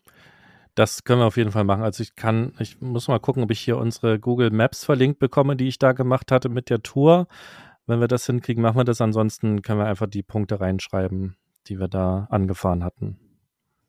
[0.75, 1.83] Das können wir auf jeden Fall machen.
[1.83, 5.57] Also ich kann, ich muss mal gucken, ob ich hier unsere Google Maps verlinkt bekomme,
[5.57, 7.29] die ich da gemacht hatte mit der Tour.
[7.87, 9.03] Wenn wir das hinkriegen, machen wir das.
[9.03, 13.19] Ansonsten können wir einfach die Punkte reinschreiben, die wir da angefahren hatten.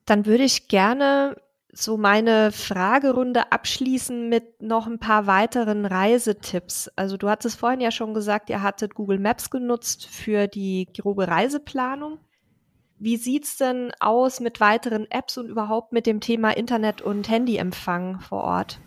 [0.05, 1.37] Dann würde ich gerne
[1.73, 6.89] so meine Fragerunde abschließen mit noch ein paar weiteren Reisetipps.
[6.95, 11.27] Also du hattest vorhin ja schon gesagt, ihr hattet Google Maps genutzt für die grobe
[11.27, 12.19] Reiseplanung.
[12.99, 18.19] Wie sieht's denn aus mit weiteren Apps und überhaupt mit dem Thema Internet und Handyempfang
[18.19, 18.79] vor Ort?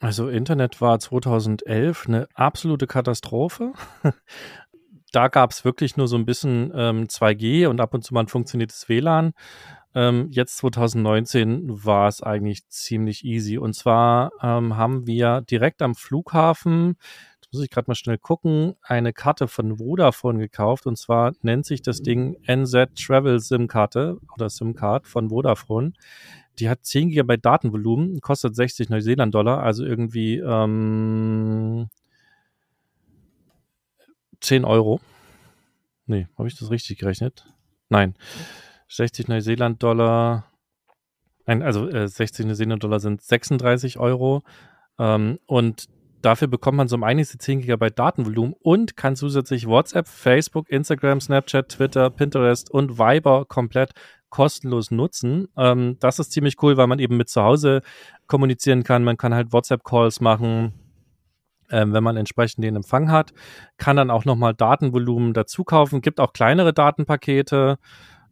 [0.00, 3.72] Also Internet war 2011 eine absolute Katastrophe.
[5.12, 8.22] da gab es wirklich nur so ein bisschen ähm, 2G und ab und zu mal
[8.22, 9.32] ein funktioniertes WLAN.
[9.94, 13.58] Ähm, jetzt 2019 war es eigentlich ziemlich easy.
[13.58, 16.96] Und zwar ähm, haben wir direkt am Flughafen,
[17.40, 20.86] jetzt muss ich gerade mal schnell gucken, eine Karte von Vodafone gekauft.
[20.86, 25.92] Und zwar nennt sich das Ding NZ Travel SIM Karte oder SIM Card von Vodafone.
[26.58, 31.88] Die hat 10 GB Datenvolumen, kostet 60 Neuseeland-Dollar, also irgendwie ähm,
[34.40, 35.00] 10 Euro.
[36.06, 37.46] Nee, habe ich das richtig gerechnet?
[37.88, 38.14] Nein.
[38.90, 40.44] 60 Neuseeland-Dollar.
[41.46, 44.42] Also äh, 60 Neuseeland-Dollar sind 36 Euro.
[44.98, 45.86] Ähm, und
[46.22, 51.20] dafür bekommt man so um einiges 10 GB Datenvolumen und kann zusätzlich WhatsApp, Facebook, Instagram,
[51.20, 53.92] Snapchat, Twitter, Pinterest und Viber komplett
[54.28, 55.48] kostenlos nutzen.
[55.56, 57.82] Ähm, das ist ziemlich cool, weil man eben mit zu Hause
[58.26, 59.04] kommunizieren kann.
[59.04, 60.72] Man kann halt WhatsApp-Calls machen,
[61.70, 63.32] ähm, wenn man entsprechend den Empfang hat.
[63.76, 66.00] Kann dann auch nochmal Datenvolumen dazu kaufen.
[66.00, 67.78] Gibt auch kleinere Datenpakete.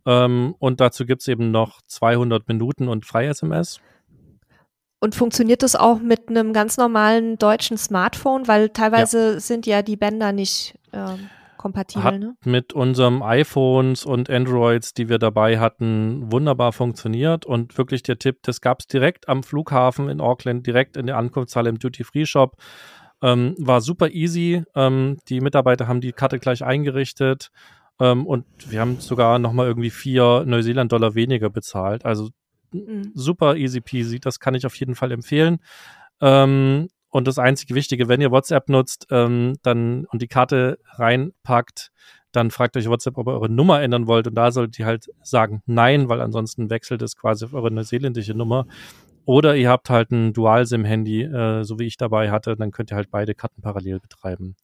[0.08, 3.78] Ähm, und dazu gibt es eben noch 200 Minuten und Frei-SMS.
[5.00, 8.48] Und funktioniert das auch mit einem ganz normalen deutschen Smartphone?
[8.48, 9.40] Weil teilweise ja.
[9.40, 11.28] sind ja die Bänder nicht ähm,
[11.58, 12.04] kompatibel.
[12.04, 12.36] Hat ne?
[12.42, 17.44] mit unserem iPhones und Androids, die wir dabei hatten, wunderbar funktioniert.
[17.44, 21.18] Und wirklich der Tipp, das gab es direkt am Flughafen in Auckland, direkt in der
[21.18, 22.56] Ankunftshalle im Duty-Free-Shop.
[23.20, 24.64] Ähm, war super easy.
[24.74, 27.50] Ähm, die Mitarbeiter haben die Karte gleich eingerichtet.
[28.00, 32.04] Ähm, und wir haben sogar nochmal irgendwie vier Neuseeland-Dollar weniger bezahlt.
[32.04, 32.30] Also
[32.72, 33.12] mhm.
[33.14, 34.20] super easy peasy.
[34.20, 35.58] Das kann ich auf jeden Fall empfehlen.
[36.20, 41.90] Ähm, und das einzige Wichtige, wenn ihr WhatsApp nutzt, ähm, dann und die Karte reinpackt,
[42.32, 44.26] dann fragt euch WhatsApp, ob ihr eure Nummer ändern wollt.
[44.26, 48.34] Und da solltet ihr halt sagen Nein, weil ansonsten wechselt es quasi auf eure neuseeländische
[48.34, 48.66] Nummer.
[49.24, 52.96] Oder ihr habt halt ein Dual-SIM-Handy, äh, so wie ich dabei hatte, dann könnt ihr
[52.96, 54.56] halt beide Karten parallel betreiben.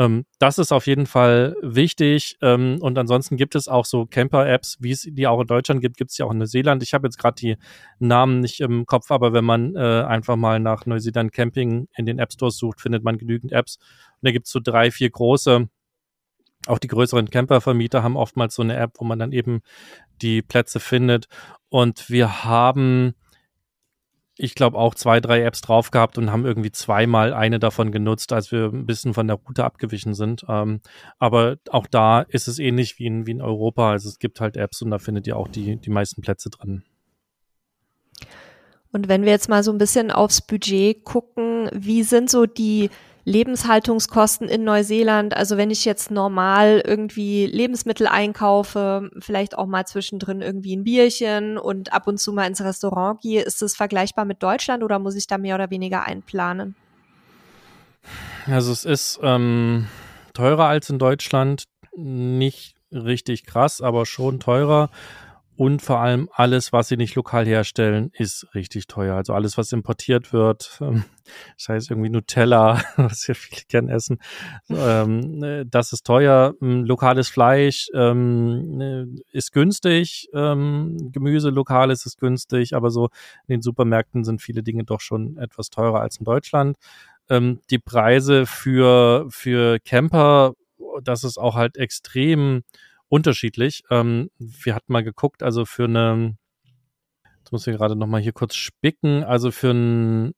[0.00, 2.38] Ähm, das ist auf jeden Fall wichtig.
[2.40, 5.98] Ähm, und ansonsten gibt es auch so Camper-Apps, wie es die auch in Deutschland gibt,
[5.98, 6.82] gibt es ja auch in Neuseeland.
[6.82, 7.56] Ich habe jetzt gerade die
[7.98, 12.18] Namen nicht im Kopf, aber wenn man äh, einfach mal nach Neuseeland Camping in den
[12.18, 13.76] App Stores sucht, findet man genügend Apps.
[13.76, 15.68] Und da gibt es so drei, vier große.
[16.66, 19.60] Auch die größeren Campervermieter haben oftmals so eine App, wo man dann eben
[20.22, 21.26] die Plätze findet.
[21.68, 23.14] Und wir haben
[24.42, 28.32] ich glaube, auch zwei, drei Apps drauf gehabt und haben irgendwie zweimal eine davon genutzt,
[28.32, 30.46] als wir ein bisschen von der Route abgewichen sind.
[30.48, 30.80] Ähm,
[31.18, 33.90] aber auch da ist es ähnlich wie in, wie in Europa.
[33.90, 36.82] Also es gibt halt Apps und da findet ihr auch die, die meisten Plätze drin.
[38.92, 42.88] Und wenn wir jetzt mal so ein bisschen aufs Budget gucken, wie sind so die
[43.30, 45.36] Lebenshaltungskosten in Neuseeland.
[45.36, 51.56] Also wenn ich jetzt normal irgendwie Lebensmittel einkaufe, vielleicht auch mal zwischendrin irgendwie ein Bierchen
[51.56, 55.14] und ab und zu mal ins Restaurant gehe, ist das vergleichbar mit Deutschland oder muss
[55.14, 56.74] ich da mehr oder weniger einplanen?
[58.46, 59.86] Also es ist ähm,
[60.34, 61.64] teurer als in Deutschland,
[61.94, 64.90] nicht richtig krass, aber schon teurer.
[65.60, 69.14] Und vor allem alles, was sie nicht lokal herstellen, ist richtig teuer.
[69.14, 71.04] Also alles, was importiert wird, ähm,
[71.58, 74.20] das heißt irgendwie Nutella, was ja viele gern essen,
[74.70, 76.54] ähm, äh, das ist teuer.
[76.62, 83.10] Ähm, lokales Fleisch ähm, äh, ist günstig, ähm, Gemüse lokales ist günstig, aber so
[83.46, 86.78] in den Supermärkten sind viele Dinge doch schon etwas teurer als in Deutschland.
[87.28, 90.54] Ähm, die Preise für, für Camper,
[91.02, 92.62] das ist auch halt extrem
[93.10, 93.82] unterschiedlich.
[93.90, 96.36] Ähm, wir hatten mal geguckt, also für eine,
[97.38, 100.32] jetzt muss ich gerade nochmal hier kurz spicken, also für einen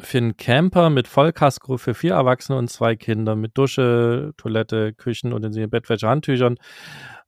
[0.00, 5.32] für einen Camper mit Vollkasko für vier Erwachsene und zwei Kinder mit Dusche, Toilette, Küchen
[5.32, 6.56] und in Bettwäsche, Handtüchern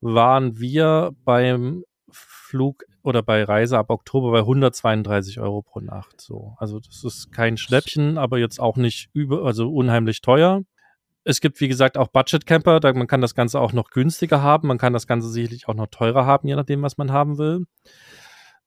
[0.00, 6.20] waren wir beim Flug oder bei Reise ab Oktober bei 132 Euro pro Nacht.
[6.20, 10.62] So, also das ist kein Schnäppchen, aber jetzt auch nicht über, also unheimlich teuer.
[11.28, 12.78] Es gibt, wie gesagt, auch Budget-Camper.
[12.78, 14.68] Da, man kann das Ganze auch noch günstiger haben.
[14.68, 17.64] Man kann das Ganze sicherlich auch noch teurer haben, je nachdem, was man haben will.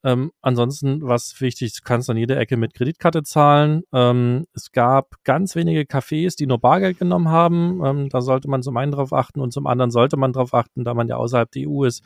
[0.03, 3.83] Ähm, ansonsten, was wichtig, du kannst an jeder Ecke mit Kreditkarte zahlen.
[3.93, 7.81] Ähm, es gab ganz wenige Cafés, die nur Bargeld genommen haben.
[7.85, 10.83] Ähm, da sollte man zum einen drauf achten und zum anderen sollte man drauf achten,
[10.83, 12.03] da man ja außerhalb der EU ist,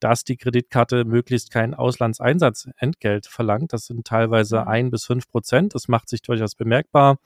[0.00, 3.74] dass die Kreditkarte möglichst kein Auslandseinsatzentgelt verlangt.
[3.74, 4.68] Das sind teilweise mhm.
[4.68, 5.74] ein bis fünf Prozent.
[5.74, 7.18] Das macht sich durchaus bemerkbar.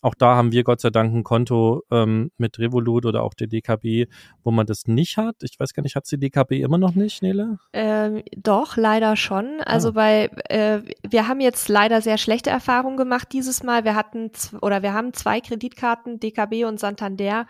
[0.00, 3.48] Auch da haben wir Gott sei Dank ein Konto ähm, mit Revolut oder auch der
[3.48, 4.06] DKB,
[4.44, 5.36] wo man das nicht hat.
[5.42, 7.58] Ich weiß gar nicht, hat die DKB immer noch nicht, Nele?
[7.72, 9.60] Ähm, doch, leider schon.
[9.64, 9.92] Also ah.
[9.92, 13.84] bei, äh, wir haben jetzt leider sehr schlechte Erfahrungen gemacht dieses Mal.
[13.84, 14.30] Wir hatten
[14.62, 17.46] oder wir haben zwei Kreditkarten, DKB und Santander,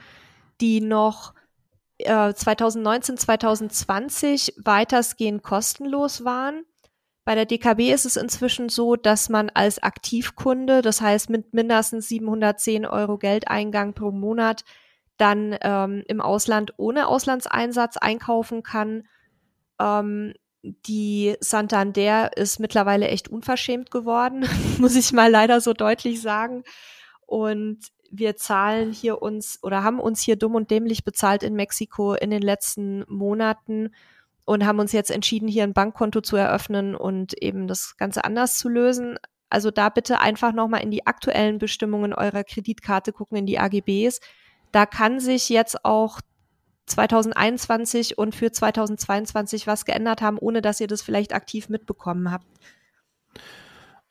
[0.61, 1.35] die noch
[1.99, 6.63] äh, 2019, 2020 weitestgehend kostenlos waren.
[7.29, 12.09] Bei der DKB ist es inzwischen so, dass man als Aktivkunde, das heißt mit mindestens
[12.09, 14.65] 710 Euro Geldeingang pro Monat,
[15.19, 19.07] dann ähm, im Ausland ohne Auslandseinsatz einkaufen kann.
[19.79, 24.49] Ähm, die Santander ist mittlerweile echt unverschämt geworden,
[24.79, 26.65] muss ich mal leider so deutlich sagen.
[27.27, 32.15] Und wir zahlen hier uns oder haben uns hier dumm und dämlich bezahlt in Mexiko
[32.15, 33.91] in den letzten Monaten
[34.49, 38.57] und haben uns jetzt entschieden, hier ein Bankkonto zu eröffnen und eben das Ganze anders
[38.57, 39.19] zu lösen.
[39.51, 44.21] Also da bitte einfach nochmal in die aktuellen Bestimmungen eurer Kreditkarte gucken, in die AGBs.
[44.73, 46.23] Da kann sich jetzt auch
[46.87, 52.47] 2021 und für 2022 was geändert haben, ohne dass ihr das vielleicht aktiv mitbekommen habt.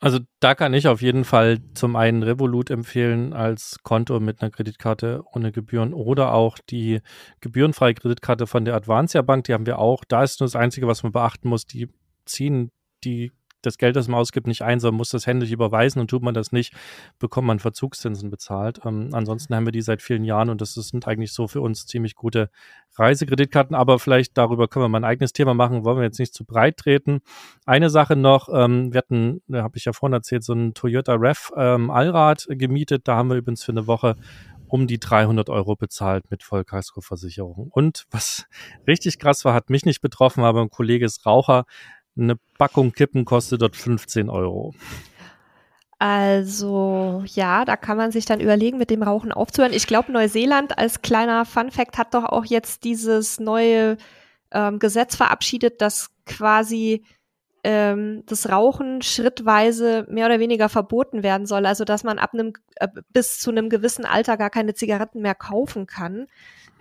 [0.00, 4.50] Also da kann ich auf jeden Fall zum einen Revolut empfehlen als Konto mit einer
[4.50, 7.00] Kreditkarte ohne Gebühren oder auch die
[7.40, 10.04] gebührenfreie Kreditkarte von der Advancia Bank, die haben wir auch.
[10.04, 11.88] Da ist nur das Einzige, was man beachten muss, die
[12.26, 12.70] ziehen
[13.02, 13.32] die
[13.62, 16.34] das Geld, das man ausgibt, nicht ein, sondern muss das händisch überweisen und tut man
[16.34, 16.74] das nicht,
[17.18, 18.80] bekommt man Verzugszinsen bezahlt.
[18.84, 21.86] Ähm, ansonsten haben wir die seit vielen Jahren und das sind eigentlich so für uns
[21.86, 22.50] ziemlich gute
[22.96, 26.34] Reisekreditkarten, aber vielleicht darüber können wir mal ein eigenes Thema machen, wollen wir jetzt nicht
[26.34, 27.20] zu breit treten.
[27.66, 31.14] Eine Sache noch, ähm, wir hatten, da habe ich ja vorhin erzählt, so ein Toyota
[31.14, 34.16] Rev ähm, Allrad gemietet, da haben wir übrigens für eine Woche
[34.68, 37.68] um die 300 Euro bezahlt mit Vollkaskoversicherung.
[37.70, 38.46] Und was
[38.86, 41.64] richtig krass war, hat mich nicht betroffen, aber ein Kollege ist Raucher,
[42.18, 44.74] eine Packung Kippen kostet dort 15 Euro.
[45.98, 49.72] Also ja, da kann man sich dann überlegen, mit dem Rauchen aufzuhören.
[49.72, 53.96] Ich glaube, Neuseeland als kleiner Fun fact hat doch auch jetzt dieses neue
[54.52, 57.04] ähm, Gesetz verabschiedet, dass quasi
[57.64, 61.66] ähm, das Rauchen schrittweise mehr oder weniger verboten werden soll.
[61.66, 65.34] Also dass man ab einem äh, bis zu einem gewissen Alter gar keine Zigaretten mehr
[65.34, 66.26] kaufen kann.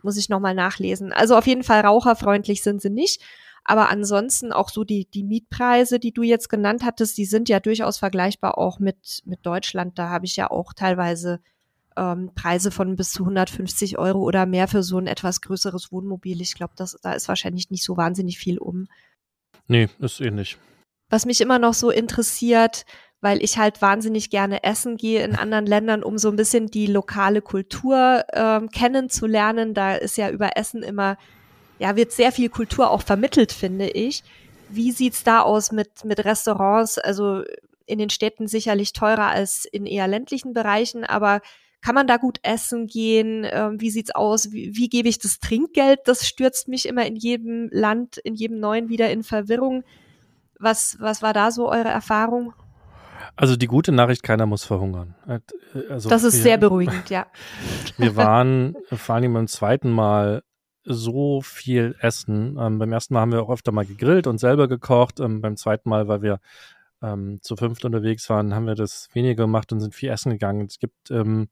[0.04, 1.12] Muss ich nochmal nachlesen.
[1.12, 3.24] Also auf jeden Fall raucherfreundlich sind sie nicht.
[3.68, 7.60] Aber ansonsten auch so die, die Mietpreise, die du jetzt genannt hattest, die sind ja
[7.60, 10.00] durchaus vergleichbar auch mit, mit Deutschland.
[10.00, 11.42] Da habe ich ja auch teilweise
[11.98, 16.42] ähm, Preise von bis zu 150 Euro oder mehr für so ein etwas größeres Wohnmobil.
[16.42, 18.88] Ich glaube, da ist wahrscheinlich nicht so wahnsinnig viel um.
[19.68, 20.58] Nee, ist ähnlich.
[21.10, 22.86] Was mich immer noch so interessiert,
[23.20, 26.88] weil ich halt wahnsinnig gerne essen gehe in anderen Ländern, um so ein bisschen die
[26.88, 29.74] lokale Kultur ähm, kennenzulernen.
[29.74, 31.18] Da ist ja über Essen immer
[31.80, 34.24] ja, wird sehr viel Kultur auch vermittelt, finde ich.
[34.70, 36.98] Wie sieht's da aus mit, mit Restaurants?
[36.98, 37.44] Also
[37.86, 41.42] in den Städten sicherlich teurer als in eher ländlichen Bereichen, aber
[41.82, 43.48] kann man da gut essen gehen?
[43.50, 44.52] Ähm, wie sieht's aus?
[44.52, 46.00] Wie, wie gebe ich das Trinkgeld?
[46.06, 49.84] Das stürzt mich immer in jedem Land, in jedem neuen wieder in Verwirrung.
[50.60, 52.54] Was, was war da so eure Erfahrung?
[53.36, 55.16] Also die gute Nachricht, keiner muss verhungern.
[55.28, 55.40] Äh,
[55.90, 57.28] also das ist wir, sehr beruhigend, ja.
[57.98, 60.44] Wir waren vor allem beim zweiten Mal
[60.88, 62.58] so viel essen.
[62.60, 65.20] Ähm, beim ersten Mal haben wir auch öfter mal gegrillt und selber gekocht.
[65.20, 66.40] Ähm, beim zweiten Mal, weil wir
[67.02, 70.66] ähm, zu fünft unterwegs waren, haben wir das weniger gemacht und sind viel essen gegangen.
[70.66, 71.50] Es gibt ähm,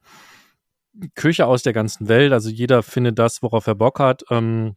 [1.15, 4.23] Küche aus der ganzen Welt, also jeder findet das, worauf er Bock hat.
[4.29, 4.75] Ähm,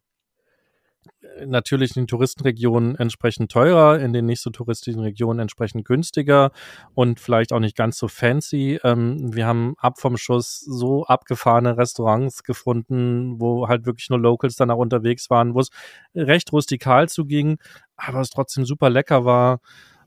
[1.46, 6.50] natürlich in den Touristenregionen entsprechend teurer, in den nicht so touristischen Regionen entsprechend günstiger
[6.94, 8.78] und vielleicht auch nicht ganz so fancy.
[8.84, 14.56] Ähm, wir haben ab vom Schuss so abgefahrene Restaurants gefunden, wo halt wirklich nur Locals
[14.56, 15.70] dann auch unterwegs waren, wo es
[16.14, 17.58] recht rustikal zuging,
[17.96, 19.60] aber es trotzdem super lecker war.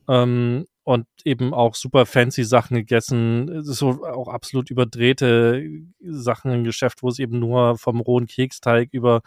[0.07, 5.63] Ähm, und eben auch super fancy Sachen gegessen, so auch absolut überdrehte
[6.01, 9.21] Sachen im Geschäft, wo es eben nur vom rohen Keksteig über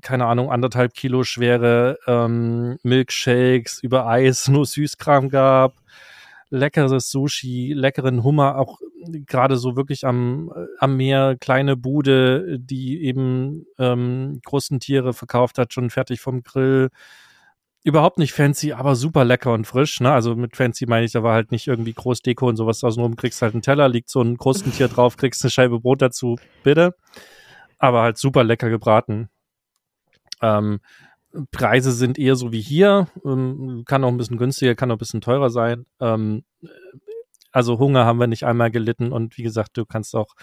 [0.00, 5.74] keine Ahnung, anderthalb Kilo schwere ähm, Milkshakes über Eis, nur Süßkram gab,
[6.50, 8.78] leckeres Sushi, leckeren Hummer, auch
[9.26, 15.72] gerade so wirklich am, am Meer, kleine Bude, die eben ähm, großen Tiere verkauft hat,
[15.72, 16.90] schon fertig vom Grill.
[17.84, 20.00] Überhaupt nicht fancy, aber super lecker und frisch.
[20.00, 20.12] Ne?
[20.12, 23.16] Also mit fancy meine ich, da war halt nicht irgendwie Großdeko und sowas außenrum.
[23.16, 26.94] Kriegst halt einen Teller, liegt so ein Krustentier drauf, kriegst eine Scheibe Brot dazu, bitte.
[27.78, 29.30] Aber halt super lecker gebraten.
[30.42, 30.80] Ähm,
[31.50, 34.98] Preise sind eher so wie hier, ähm, kann auch ein bisschen günstiger, kann auch ein
[34.98, 35.86] bisschen teurer sein.
[36.00, 36.44] Ähm,
[37.52, 40.34] also Hunger haben wir nicht einmal gelitten und wie gesagt, du kannst auch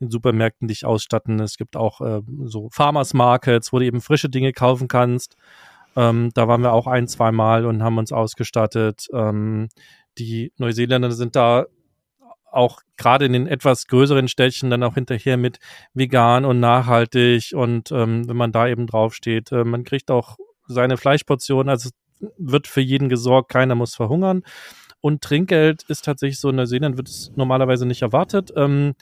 [0.00, 1.40] in Supermärkten dich ausstatten.
[1.40, 5.36] Es gibt auch äh, so Farmers Markets, wo du eben frische Dinge kaufen kannst.
[5.96, 9.06] Ähm, da waren wir auch ein, zwei Mal und haben uns ausgestattet.
[9.12, 9.68] Ähm,
[10.18, 11.66] die Neuseeländer sind da
[12.50, 15.58] auch gerade in den etwas größeren Städtchen dann auch hinterher mit
[15.94, 20.36] vegan und nachhaltig und ähm, wenn man da eben draufsteht, äh, man kriegt auch
[20.66, 21.90] seine Fleischportion, also
[22.36, 24.42] wird für jeden gesorgt, keiner muss verhungern.
[25.00, 28.52] Und Trinkgeld ist tatsächlich so, in Neuseeland wird es normalerweise nicht erwartet.
[28.56, 28.94] Ähm,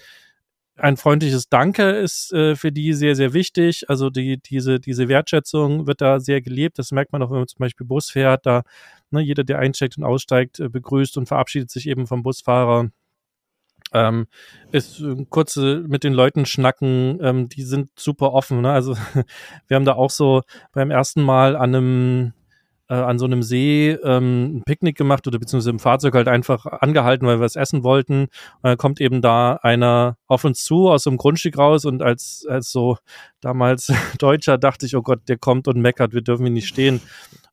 [0.79, 3.89] ein freundliches Danke ist äh, für die sehr, sehr wichtig.
[3.89, 6.79] Also die, diese, diese Wertschätzung wird da sehr gelebt.
[6.79, 8.45] Das merkt man auch, wenn man zum Beispiel Bus fährt.
[8.45, 8.63] Da
[9.11, 12.91] ne, jeder, der einsteigt und aussteigt, äh, begrüßt und verabschiedet sich eben vom Busfahrer.
[13.97, 14.27] Ähm,
[14.73, 18.61] ist äh, kurze mit den Leuten schnacken, ähm, die sind super offen.
[18.61, 18.71] Ne?
[18.71, 18.95] Also
[19.69, 20.43] wir haben da auch so
[20.73, 22.33] beim ersten Mal an einem
[22.89, 26.67] äh, an so einem See ähm, ein Picknick gemacht oder beziehungsweise im Fahrzeug halt einfach
[26.67, 28.23] angehalten, weil wir es essen wollten.
[28.23, 32.03] Und dann kommt eben da einer auf uns zu aus so einem Grundstück raus und
[32.03, 32.99] als, als so
[33.41, 37.01] damals Deutscher dachte ich, oh Gott, der kommt und meckert, wir dürfen ihn nicht stehen.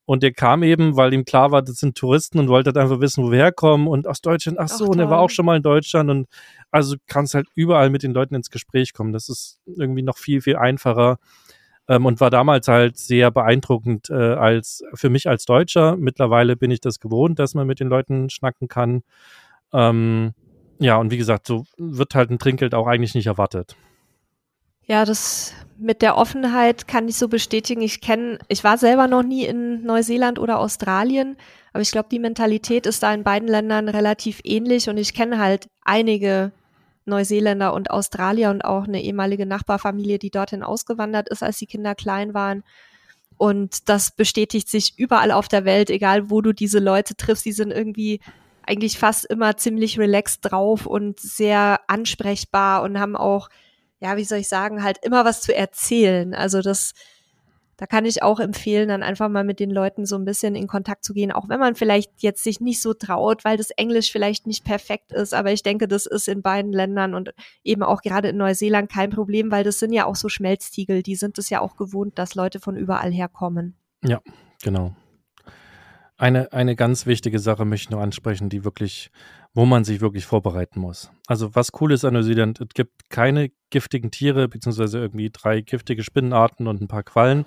[0.06, 3.00] Und der kam eben, weil ihm klar war, das sind Touristen und wollte halt einfach
[3.00, 5.46] wissen, wo wir herkommen und aus Deutschland, ach so, ach, und er war auch schon
[5.46, 6.28] mal in Deutschland und
[6.72, 9.14] also kannst halt überall mit den Leuten ins Gespräch kommen.
[9.14, 11.20] Das ist irgendwie noch viel, viel einfacher
[11.88, 15.96] ähm, und war damals halt sehr beeindruckend äh, als für mich als Deutscher.
[15.96, 19.04] Mittlerweile bin ich das gewohnt, dass man mit den Leuten schnacken kann.
[19.72, 20.34] Ähm,
[20.80, 23.78] ja, und wie gesagt, so wird halt ein Trinkgeld auch eigentlich nicht erwartet.
[24.86, 27.82] Ja, das mit der Offenheit kann ich so bestätigen.
[27.82, 31.38] Ich kenne, ich war selber noch nie in Neuseeland oder Australien,
[31.72, 35.40] aber ich glaube, die Mentalität ist da in beiden Ländern relativ ähnlich und ich kenne
[35.40, 36.52] halt einige
[37.06, 41.96] Neuseeländer und Australier und auch eine ehemalige Nachbarfamilie, die dorthin ausgewandert ist, als die Kinder
[41.96, 42.64] klein waren.
[43.38, 47.52] Und das bestätigt sich überall auf der Welt, egal wo du diese Leute triffst, die
[47.52, 48.20] sind irgendwie
[48.66, 53.50] eigentlich fast immer ziemlich relaxed drauf und sehr ansprechbar und haben auch,
[54.04, 56.36] ja, wie soll ich sagen, halt immer was zu erzählen.
[56.36, 56.94] Also das,
[57.78, 60.68] da kann ich auch empfehlen, dann einfach mal mit den Leuten so ein bisschen in
[60.68, 64.12] Kontakt zu gehen, auch wenn man vielleicht jetzt sich nicht so traut, weil das Englisch
[64.12, 65.34] vielleicht nicht perfekt ist.
[65.34, 67.34] Aber ich denke, das ist in beiden Ländern und
[67.64, 71.02] eben auch gerade in Neuseeland kein Problem, weil das sind ja auch so Schmelztiegel.
[71.02, 73.78] Die sind es ja auch gewohnt, dass Leute von überall herkommen.
[74.04, 74.20] Ja,
[74.62, 74.94] genau.
[76.18, 79.12] Eine, eine ganz wichtige Sache möchte ich nur ansprechen, die wirklich,
[79.54, 81.12] wo man sich wirklich vorbereiten muss.
[81.28, 86.04] Also was cool ist an Neuseeland, es gibt keine giftigen Tiere, beziehungsweise irgendwie drei giftige
[86.04, 87.46] Spinnenarten und ein paar Quallen,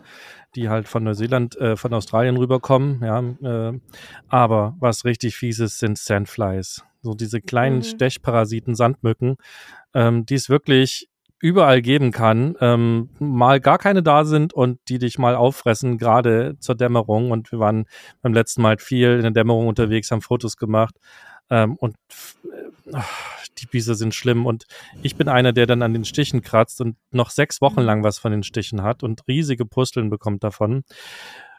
[0.55, 3.01] die halt von Neuseeland, äh, von Australien rüberkommen.
[3.03, 3.81] Ja, äh,
[4.29, 6.85] aber was richtig fies ist, sind Sandflies.
[7.03, 7.83] So diese kleinen mhm.
[7.83, 9.37] Stechparasiten, Sandmücken,
[9.95, 14.99] ähm, die es wirklich überall geben kann, ähm, mal gar keine da sind und die
[14.99, 17.31] dich mal auffressen, gerade zur Dämmerung.
[17.31, 17.85] Und wir waren
[18.23, 20.95] beim letzten Mal viel in der Dämmerung unterwegs, haben Fotos gemacht.
[21.51, 21.97] Ähm, und
[22.93, 23.01] äh,
[23.59, 24.47] die Biese sind schlimm.
[24.47, 24.67] Und
[25.03, 28.19] ich bin einer, der dann an den Stichen kratzt und noch sechs Wochen lang was
[28.19, 30.85] von den Stichen hat und riesige Pusteln bekommt davon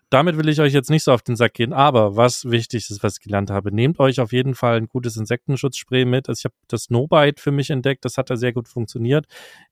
[0.09, 3.03] damit will ich euch jetzt nicht so auf den Sack gehen, aber was wichtig ist,
[3.03, 6.29] was ich gelernt habe, nehmt euch auf jeden Fall ein gutes Insektenschutzspray mit.
[6.29, 9.25] Also ich habe das Snowbite für mich entdeckt, das hat da sehr gut funktioniert.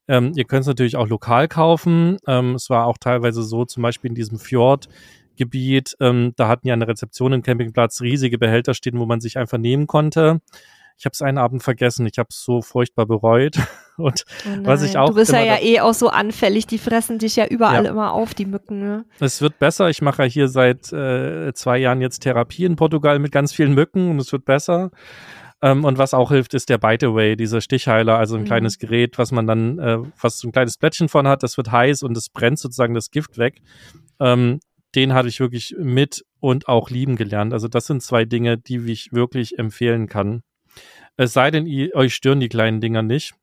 [0.08, 2.18] Ähm, ihr könnt es natürlich auch lokal kaufen.
[2.26, 4.88] Ähm, es war auch teilweise so, zum Beispiel in diesem Fjord,
[5.36, 5.96] Gebiet.
[6.00, 9.58] Ähm, da hatten ja eine Rezeption im Campingplatz riesige Behälter stehen, wo man sich einfach
[9.58, 10.40] nehmen konnte.
[10.98, 12.06] Ich habe es einen Abend vergessen.
[12.06, 13.56] Ich habe es so furchtbar bereut.
[13.98, 15.08] Und oh was ich auch.
[15.10, 16.66] Du bist ja ja eh auch so anfällig.
[16.66, 17.90] Die fressen dich ja überall ja.
[17.90, 18.80] immer auf, die Mücken.
[18.80, 19.04] Ne?
[19.20, 19.90] Es wird besser.
[19.90, 23.74] Ich mache ja hier seit äh, zwei Jahren jetzt Therapie in Portugal mit ganz vielen
[23.74, 24.90] Mücken und es wird besser.
[25.62, 28.46] Ähm, und was auch hilft, ist der Bite Away, dieser Stichheiler, also ein mhm.
[28.46, 31.72] kleines Gerät, was man dann, äh, was so ein kleines Plättchen von hat, das wird
[31.72, 33.62] heiß und es brennt sozusagen das Gift weg.
[34.20, 34.60] Ähm,
[34.96, 37.52] den hatte ich wirklich mit und auch lieben gelernt.
[37.52, 40.42] Also das sind zwei Dinge, die ich wirklich empfehlen kann.
[41.16, 43.34] Es sei denn, ihr, euch stören die kleinen Dinger nicht.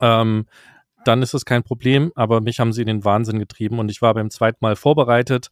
[0.00, 0.46] Ähm,
[1.04, 4.02] dann ist es kein Problem, aber mich haben sie in den Wahnsinn getrieben und ich
[4.02, 5.48] war beim zweiten Mal vorbereitet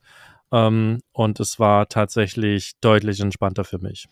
[0.51, 4.09] ähm, und es war tatsächlich deutlich entspannter für mich.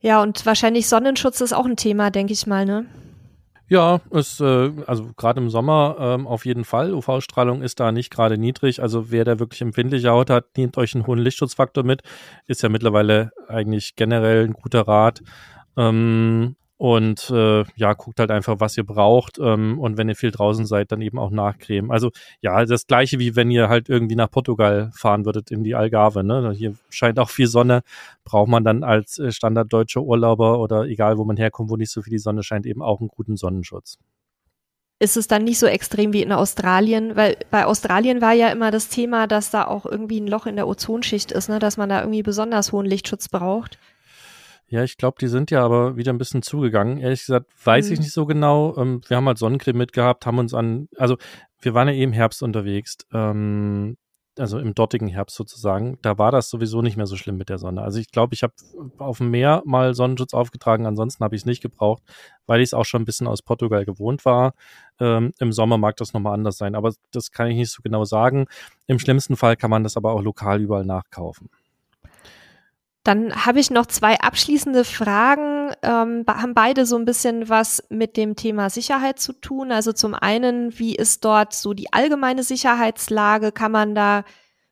[0.00, 2.86] Ja, und wahrscheinlich Sonnenschutz ist auch ein Thema, denke ich mal, ne?
[3.68, 6.92] Ja, ist, äh, also gerade im Sommer ähm, auf jeden Fall.
[6.92, 8.82] UV-Strahlung ist da nicht gerade niedrig.
[8.82, 12.02] Also wer da wirklich empfindliche Haut hat, nehmt euch einen hohen Lichtschutzfaktor mit.
[12.46, 15.22] Ist ja mittlerweile eigentlich generell ein guter Rat.
[15.76, 19.38] Ähm, und äh, ja, guckt halt einfach, was ihr braucht.
[19.38, 21.92] Ähm, und wenn ihr viel draußen seid, dann eben auch nachcremen.
[21.92, 22.10] Also
[22.40, 26.24] ja, das gleiche wie wenn ihr halt irgendwie nach Portugal fahren würdet in die Algarve.
[26.24, 26.50] Ne?
[26.56, 27.82] Hier scheint auch viel Sonne.
[28.24, 32.02] Braucht man dann als äh, standarddeutscher Urlauber oder egal, wo man herkommt, wo nicht so
[32.02, 33.98] viel die Sonne scheint, eben auch einen guten Sonnenschutz
[34.98, 38.70] ist es dann nicht so extrem wie in Australien, weil bei Australien war ja immer
[38.70, 41.88] das Thema, dass da auch irgendwie ein Loch in der Ozonschicht ist, ne, dass man
[41.88, 43.80] da irgendwie besonders hohen Lichtschutz braucht.
[44.72, 46.96] Ja, ich glaube, die sind ja aber wieder ein bisschen zugegangen.
[46.96, 47.92] Ehrlich gesagt, weiß mhm.
[47.92, 48.74] ich nicht so genau.
[48.78, 51.18] Ähm, wir haben halt Sonnencreme mitgehabt, haben uns an, also
[51.60, 53.98] wir waren ja eh im Herbst unterwegs, ähm,
[54.38, 55.98] also im dortigen Herbst sozusagen.
[56.00, 57.82] Da war das sowieso nicht mehr so schlimm mit der Sonne.
[57.82, 58.54] Also ich glaube, ich habe
[58.96, 62.02] auf dem Meer mal Sonnenschutz aufgetragen, ansonsten habe ich es nicht gebraucht,
[62.46, 64.54] weil ich es auch schon ein bisschen aus Portugal gewohnt war.
[64.98, 68.04] Ähm, Im Sommer mag das nochmal anders sein, aber das kann ich nicht so genau
[68.04, 68.46] sagen.
[68.86, 71.50] Im schlimmsten Fall kann man das aber auch lokal überall nachkaufen.
[73.04, 78.16] Dann habe ich noch zwei abschließende Fragen, ähm, haben beide so ein bisschen was mit
[78.16, 79.72] dem Thema Sicherheit zu tun.
[79.72, 83.50] Also zum einen, wie ist dort so die allgemeine Sicherheitslage?
[83.50, 84.24] Kann man da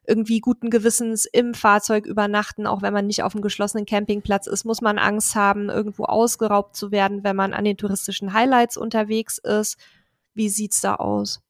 [0.07, 4.65] irgendwie guten Gewissens im Fahrzeug übernachten, auch wenn man nicht auf einem geschlossenen Campingplatz ist?
[4.65, 9.39] Muss man Angst haben, irgendwo ausgeraubt zu werden, wenn man an den touristischen Highlights unterwegs
[9.39, 9.77] ist?
[10.35, 11.43] Wie sieht's da aus?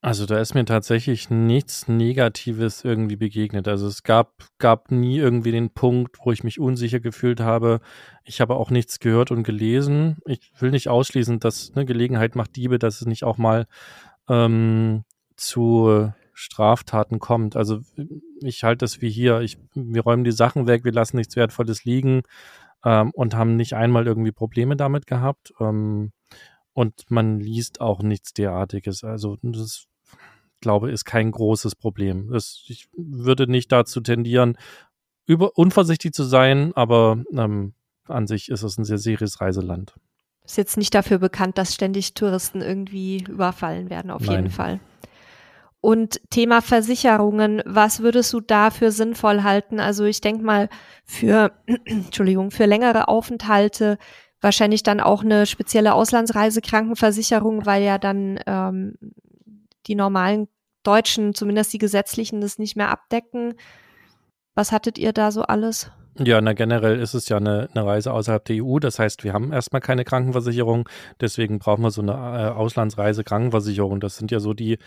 [0.00, 3.66] Also da ist mir tatsächlich nichts Negatives irgendwie begegnet.
[3.66, 7.80] Also es gab, gab nie irgendwie den Punkt, wo ich mich unsicher gefühlt habe.
[8.22, 10.18] Ich habe auch nichts gehört und gelesen.
[10.24, 13.66] Ich will nicht ausschließen, dass eine Gelegenheit macht Diebe, dass es nicht auch mal
[14.28, 15.02] ähm,
[15.36, 17.56] zu Straftaten kommt.
[17.56, 17.80] Also
[18.40, 19.40] ich halte das wie hier.
[19.40, 22.22] Ich, wir räumen die Sachen weg, wir lassen nichts Wertvolles liegen
[22.84, 25.52] ähm, und haben nicht einmal irgendwie Probleme damit gehabt.
[25.58, 26.12] Ähm,
[26.72, 29.02] und man liest auch nichts derartiges.
[29.02, 29.87] Also das
[30.60, 32.30] glaube ist kein großes Problem.
[32.32, 34.56] Das, ich würde nicht dazu tendieren,
[35.26, 37.74] über unvorsichtig zu sein, aber ähm,
[38.06, 39.94] an sich ist es ein sehr sicheres Reiseland.
[40.44, 44.36] Ist jetzt nicht dafür bekannt, dass ständig Touristen irgendwie überfallen werden, auf Nein.
[44.36, 44.80] jeden Fall.
[45.80, 49.78] Und Thema Versicherungen, was würdest du dafür sinnvoll halten?
[49.78, 50.68] Also ich denke mal,
[51.04, 51.52] für,
[51.84, 53.98] Entschuldigung, für längere Aufenthalte
[54.40, 58.94] wahrscheinlich dann auch eine spezielle Auslandsreisekrankenversicherung, weil ja dann ähm,
[59.88, 60.48] die normalen
[60.82, 63.54] deutschen, zumindest die gesetzlichen, das nicht mehr abdecken.
[64.54, 65.90] Was hattet ihr da so alles?
[66.20, 68.80] Ja, na generell ist es ja eine, eine Reise außerhalb der EU.
[68.80, 70.88] Das heißt, wir haben erstmal keine Krankenversicherung.
[71.20, 74.00] Deswegen brauchen wir so eine äh, Auslandsreise-Krankenversicherung.
[74.00, 74.78] Das sind ja so die,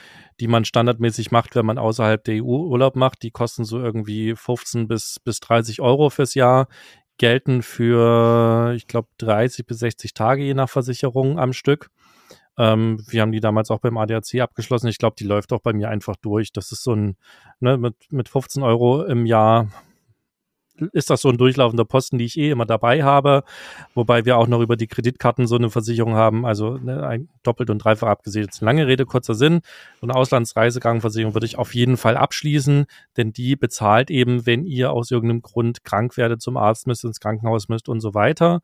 [0.42, 3.24] die man standardmäßig macht, wenn man außerhalb der EU Urlaub macht.
[3.24, 6.68] Die kosten so irgendwie 15 bis, bis 30 Euro fürs Jahr
[7.18, 11.92] gelten für, ich glaube, 30 bis 60 Tage je nach Versicherung am Stück.
[12.58, 14.88] Ähm, wir haben die damals auch beim ADAC abgeschlossen.
[14.88, 16.52] Ich glaube, die läuft auch bei mir einfach durch.
[16.52, 17.18] Das ist so ein,
[17.60, 19.68] ne, mit, mit 15 Euro im Jahr
[20.94, 23.44] ist das so ein durchlaufender Posten, die ich eh immer dabei habe,
[23.94, 27.80] wobei wir auch noch über die Kreditkarten so eine Versicherung haben, also ne, doppelt und
[27.80, 28.60] dreifach abgesichert.
[28.62, 29.62] Lange Rede, kurzer Sinn.
[30.00, 32.86] So eine Auslandsreisegangversicherung würde ich auf jeden Fall abschließen,
[33.18, 37.20] denn die bezahlt eben, wenn ihr aus irgendeinem Grund krank werdet, zum Arzt müsst, ins
[37.20, 38.62] Krankenhaus müsst und so weiter.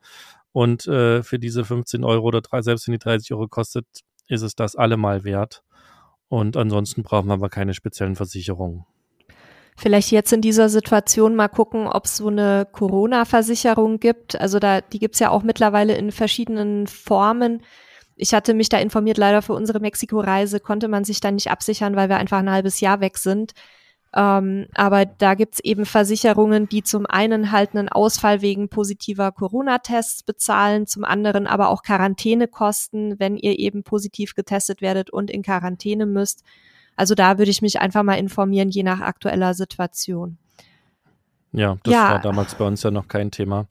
[0.52, 3.86] Und äh, für diese 15 Euro oder drei, selbst wenn die 30 Euro kostet,
[4.28, 5.62] ist es das allemal wert.
[6.28, 8.84] Und ansonsten brauchen wir aber keine speziellen Versicherungen
[9.78, 14.38] vielleicht jetzt in dieser Situation mal gucken, ob es so eine Corona-Versicherung gibt.
[14.38, 17.62] Also da, die gibt's ja auch mittlerweile in verschiedenen Formen.
[18.16, 21.94] Ich hatte mich da informiert, leider für unsere Mexiko-Reise konnte man sich dann nicht absichern,
[21.94, 23.52] weil wir einfach ein halbes Jahr weg sind.
[24.14, 30.22] Ähm, aber da gibt's eben Versicherungen, die zum einen halt einen Ausfall wegen positiver Corona-Tests
[30.22, 36.06] bezahlen, zum anderen aber auch Quarantänekosten, wenn ihr eben positiv getestet werdet und in Quarantäne
[36.06, 36.42] müsst.
[36.96, 40.38] Also da würde ich mich einfach mal informieren, je nach aktueller Situation.
[41.52, 42.12] Ja, das ja.
[42.12, 43.66] war damals bei uns ja noch kein Thema.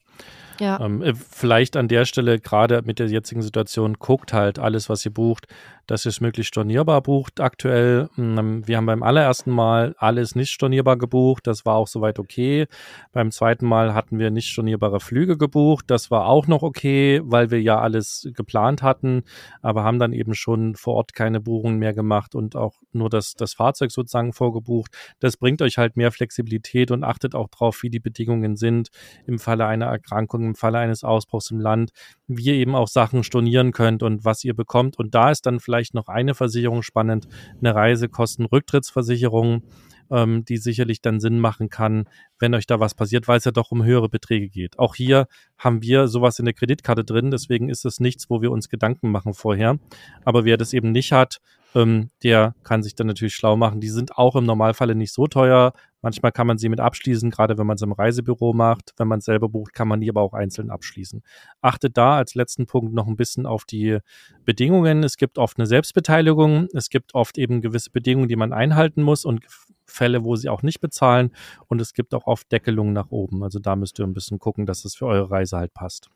[0.60, 0.80] Ja.
[0.80, 5.04] Ähm, äh, vielleicht an der Stelle, gerade mit der jetzigen Situation, guckt halt alles, was
[5.04, 5.46] ihr bucht,
[5.86, 8.10] dass ihr es möglichst stornierbar bucht aktuell.
[8.16, 11.46] Mm, wir haben beim allerersten Mal alles nicht stornierbar gebucht.
[11.46, 12.66] Das war auch soweit okay.
[13.12, 15.86] Beim zweiten Mal hatten wir nicht stornierbare Flüge gebucht.
[15.88, 19.22] Das war auch noch okay, weil wir ja alles geplant hatten,
[19.62, 23.34] aber haben dann eben schon vor Ort keine Buchungen mehr gemacht und auch nur das,
[23.34, 24.94] das Fahrzeug sozusagen vorgebucht.
[25.20, 28.88] Das bringt euch halt mehr Flexibilität und achtet auch drauf, wie die Bedingungen sind
[29.26, 31.92] im Falle einer Erkrankung im Falle eines Ausbruchs im Land,
[32.26, 34.98] wie ihr eben auch Sachen stornieren könnt und was ihr bekommt.
[34.98, 37.28] Und da ist dann vielleicht noch eine Versicherung spannend,
[37.60, 39.62] eine Reisekostenrücktrittsversicherung,
[40.10, 43.50] ähm, die sicherlich dann Sinn machen kann, wenn euch da was passiert, weil es ja
[43.50, 44.78] doch um höhere Beträge geht.
[44.78, 45.26] Auch hier
[45.56, 49.10] haben wir sowas in der Kreditkarte drin, deswegen ist es nichts, wo wir uns Gedanken
[49.10, 49.78] machen vorher.
[50.24, 51.40] Aber wer das eben nicht hat,
[51.78, 53.80] ähm, der kann sich dann natürlich schlau machen.
[53.80, 55.72] Die sind auch im Normalfall nicht so teuer.
[56.02, 58.94] Manchmal kann man sie mit abschließen, gerade wenn man es im Reisebüro macht.
[58.96, 61.22] Wenn man es selber bucht, kann man die aber auch einzeln abschließen.
[61.60, 63.98] Achtet da als letzten Punkt noch ein bisschen auf die
[64.44, 65.02] Bedingungen.
[65.02, 66.68] Es gibt oft eine Selbstbeteiligung.
[66.74, 69.44] Es gibt oft eben gewisse Bedingungen, die man einhalten muss und
[69.86, 71.30] Fälle, wo sie auch nicht bezahlen.
[71.66, 73.42] Und es gibt auch oft Deckelungen nach oben.
[73.42, 76.10] Also da müsst ihr ein bisschen gucken, dass es für eure Reise halt passt.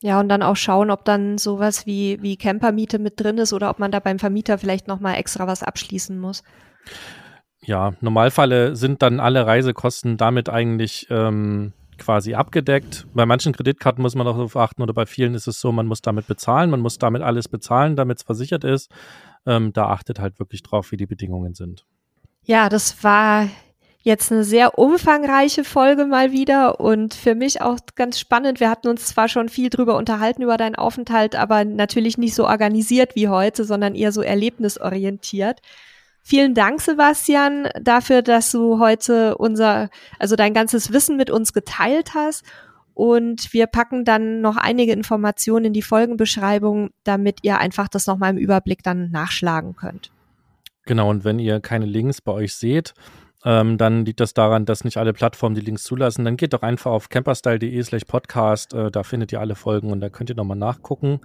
[0.00, 3.70] Ja, und dann auch schauen, ob dann sowas wie, wie Campermiete mit drin ist oder
[3.70, 6.42] ob man da beim Vermieter vielleicht nochmal extra was abschließen muss.
[7.62, 13.06] Ja, Normalfälle sind dann alle Reisekosten damit eigentlich ähm, quasi abgedeckt.
[13.14, 16.02] Bei manchen Kreditkarten muss man darauf achten oder bei vielen ist es so, man muss
[16.02, 18.90] damit bezahlen, man muss damit alles bezahlen, damit es versichert ist.
[19.46, 21.86] Ähm, da achtet halt wirklich drauf, wie die Bedingungen sind.
[22.44, 23.48] Ja, das war
[24.04, 28.60] jetzt eine sehr umfangreiche Folge mal wieder und für mich auch ganz spannend.
[28.60, 32.46] Wir hatten uns zwar schon viel drüber unterhalten über deinen Aufenthalt, aber natürlich nicht so
[32.46, 35.60] organisiert wie heute, sondern eher so erlebnisorientiert.
[36.22, 39.88] Vielen Dank, Sebastian, dafür, dass du heute unser,
[40.18, 42.44] also dein ganzes Wissen mit uns geteilt hast.
[42.92, 48.30] Und wir packen dann noch einige Informationen in die Folgenbeschreibung, damit ihr einfach das nochmal
[48.30, 50.10] im Überblick dann nachschlagen könnt.
[50.86, 52.94] Genau, und wenn ihr keine Links bei euch seht,
[53.44, 56.24] ähm, dann liegt das daran, dass nicht alle Plattformen die Links zulassen.
[56.24, 60.00] Dann geht doch einfach auf camperstyle.de slash podcast, äh, da findet ihr alle Folgen und
[60.00, 61.20] da könnt ihr nochmal nachgucken.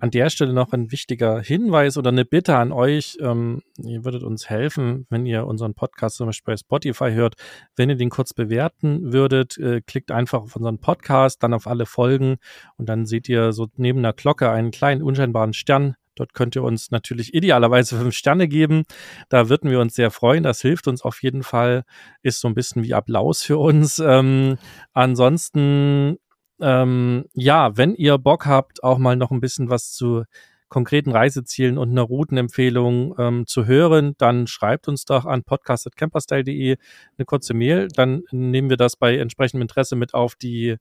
[0.00, 3.18] An der Stelle noch ein wichtiger Hinweis oder eine Bitte an euch.
[3.20, 7.34] Ähm, ihr würdet uns helfen, wenn ihr unseren Podcast zum Beispiel bei Spotify hört.
[7.74, 11.84] Wenn ihr den kurz bewerten würdet, äh, klickt einfach auf unseren Podcast, dann auf alle
[11.84, 12.36] Folgen
[12.76, 15.96] und dann seht ihr so neben der Glocke einen kleinen unscheinbaren Stern.
[16.18, 18.84] Dort könnt ihr uns natürlich idealerweise fünf Sterne geben.
[19.28, 20.42] Da würden wir uns sehr freuen.
[20.42, 21.84] Das hilft uns auf jeden Fall.
[22.22, 23.98] Ist so ein bisschen wie Applaus für uns.
[23.98, 24.58] Ähm,
[24.92, 26.18] ansonsten
[26.60, 30.24] ähm, ja, wenn ihr Bock habt, auch mal noch ein bisschen was zu
[30.68, 36.76] konkreten Reisezielen und einer Routenempfehlung ähm, zu hören, dann schreibt uns doch an podcast.camperstyle.de
[37.16, 37.88] eine kurze Mail.
[37.88, 40.76] Dann nehmen wir das bei entsprechendem Interesse mit auf die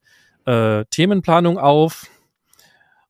[0.45, 2.07] äh, Themenplanung auf.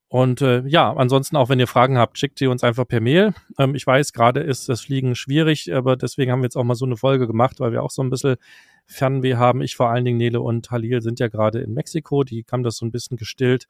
[0.09, 3.33] Und äh, ja, ansonsten auch wenn ihr Fragen habt, schickt sie uns einfach per Mail.
[3.59, 6.75] Ähm, ich weiß, gerade ist das Fliegen schwierig, aber deswegen haben wir jetzt auch mal
[6.75, 8.37] so eine Folge gemacht, weil wir auch so ein bisschen
[8.85, 9.61] Fernweh haben.
[9.61, 12.77] Ich vor allen Dingen, Nele und Halil sind ja gerade in Mexiko, die haben das
[12.77, 13.67] so ein bisschen gestillt.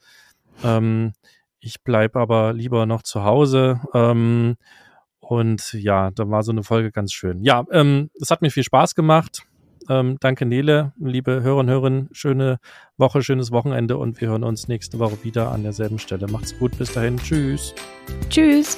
[0.63, 1.13] Ähm,
[1.59, 3.81] ich bleibe aber lieber noch zu Hause.
[3.95, 4.57] Ähm,
[5.19, 7.43] und ja, da war so eine Folge ganz schön.
[7.43, 9.47] Ja, ähm, es hat mir viel Spaß gemacht.
[9.89, 12.09] Ähm, danke, Nele, liebe Hörer und Hörerinnen.
[12.11, 12.59] Schöne
[12.97, 16.27] Woche, schönes Wochenende und wir hören uns nächste Woche wieder an derselben Stelle.
[16.27, 17.17] Macht's gut, bis dahin.
[17.17, 17.73] Tschüss.
[18.29, 18.77] Tschüss.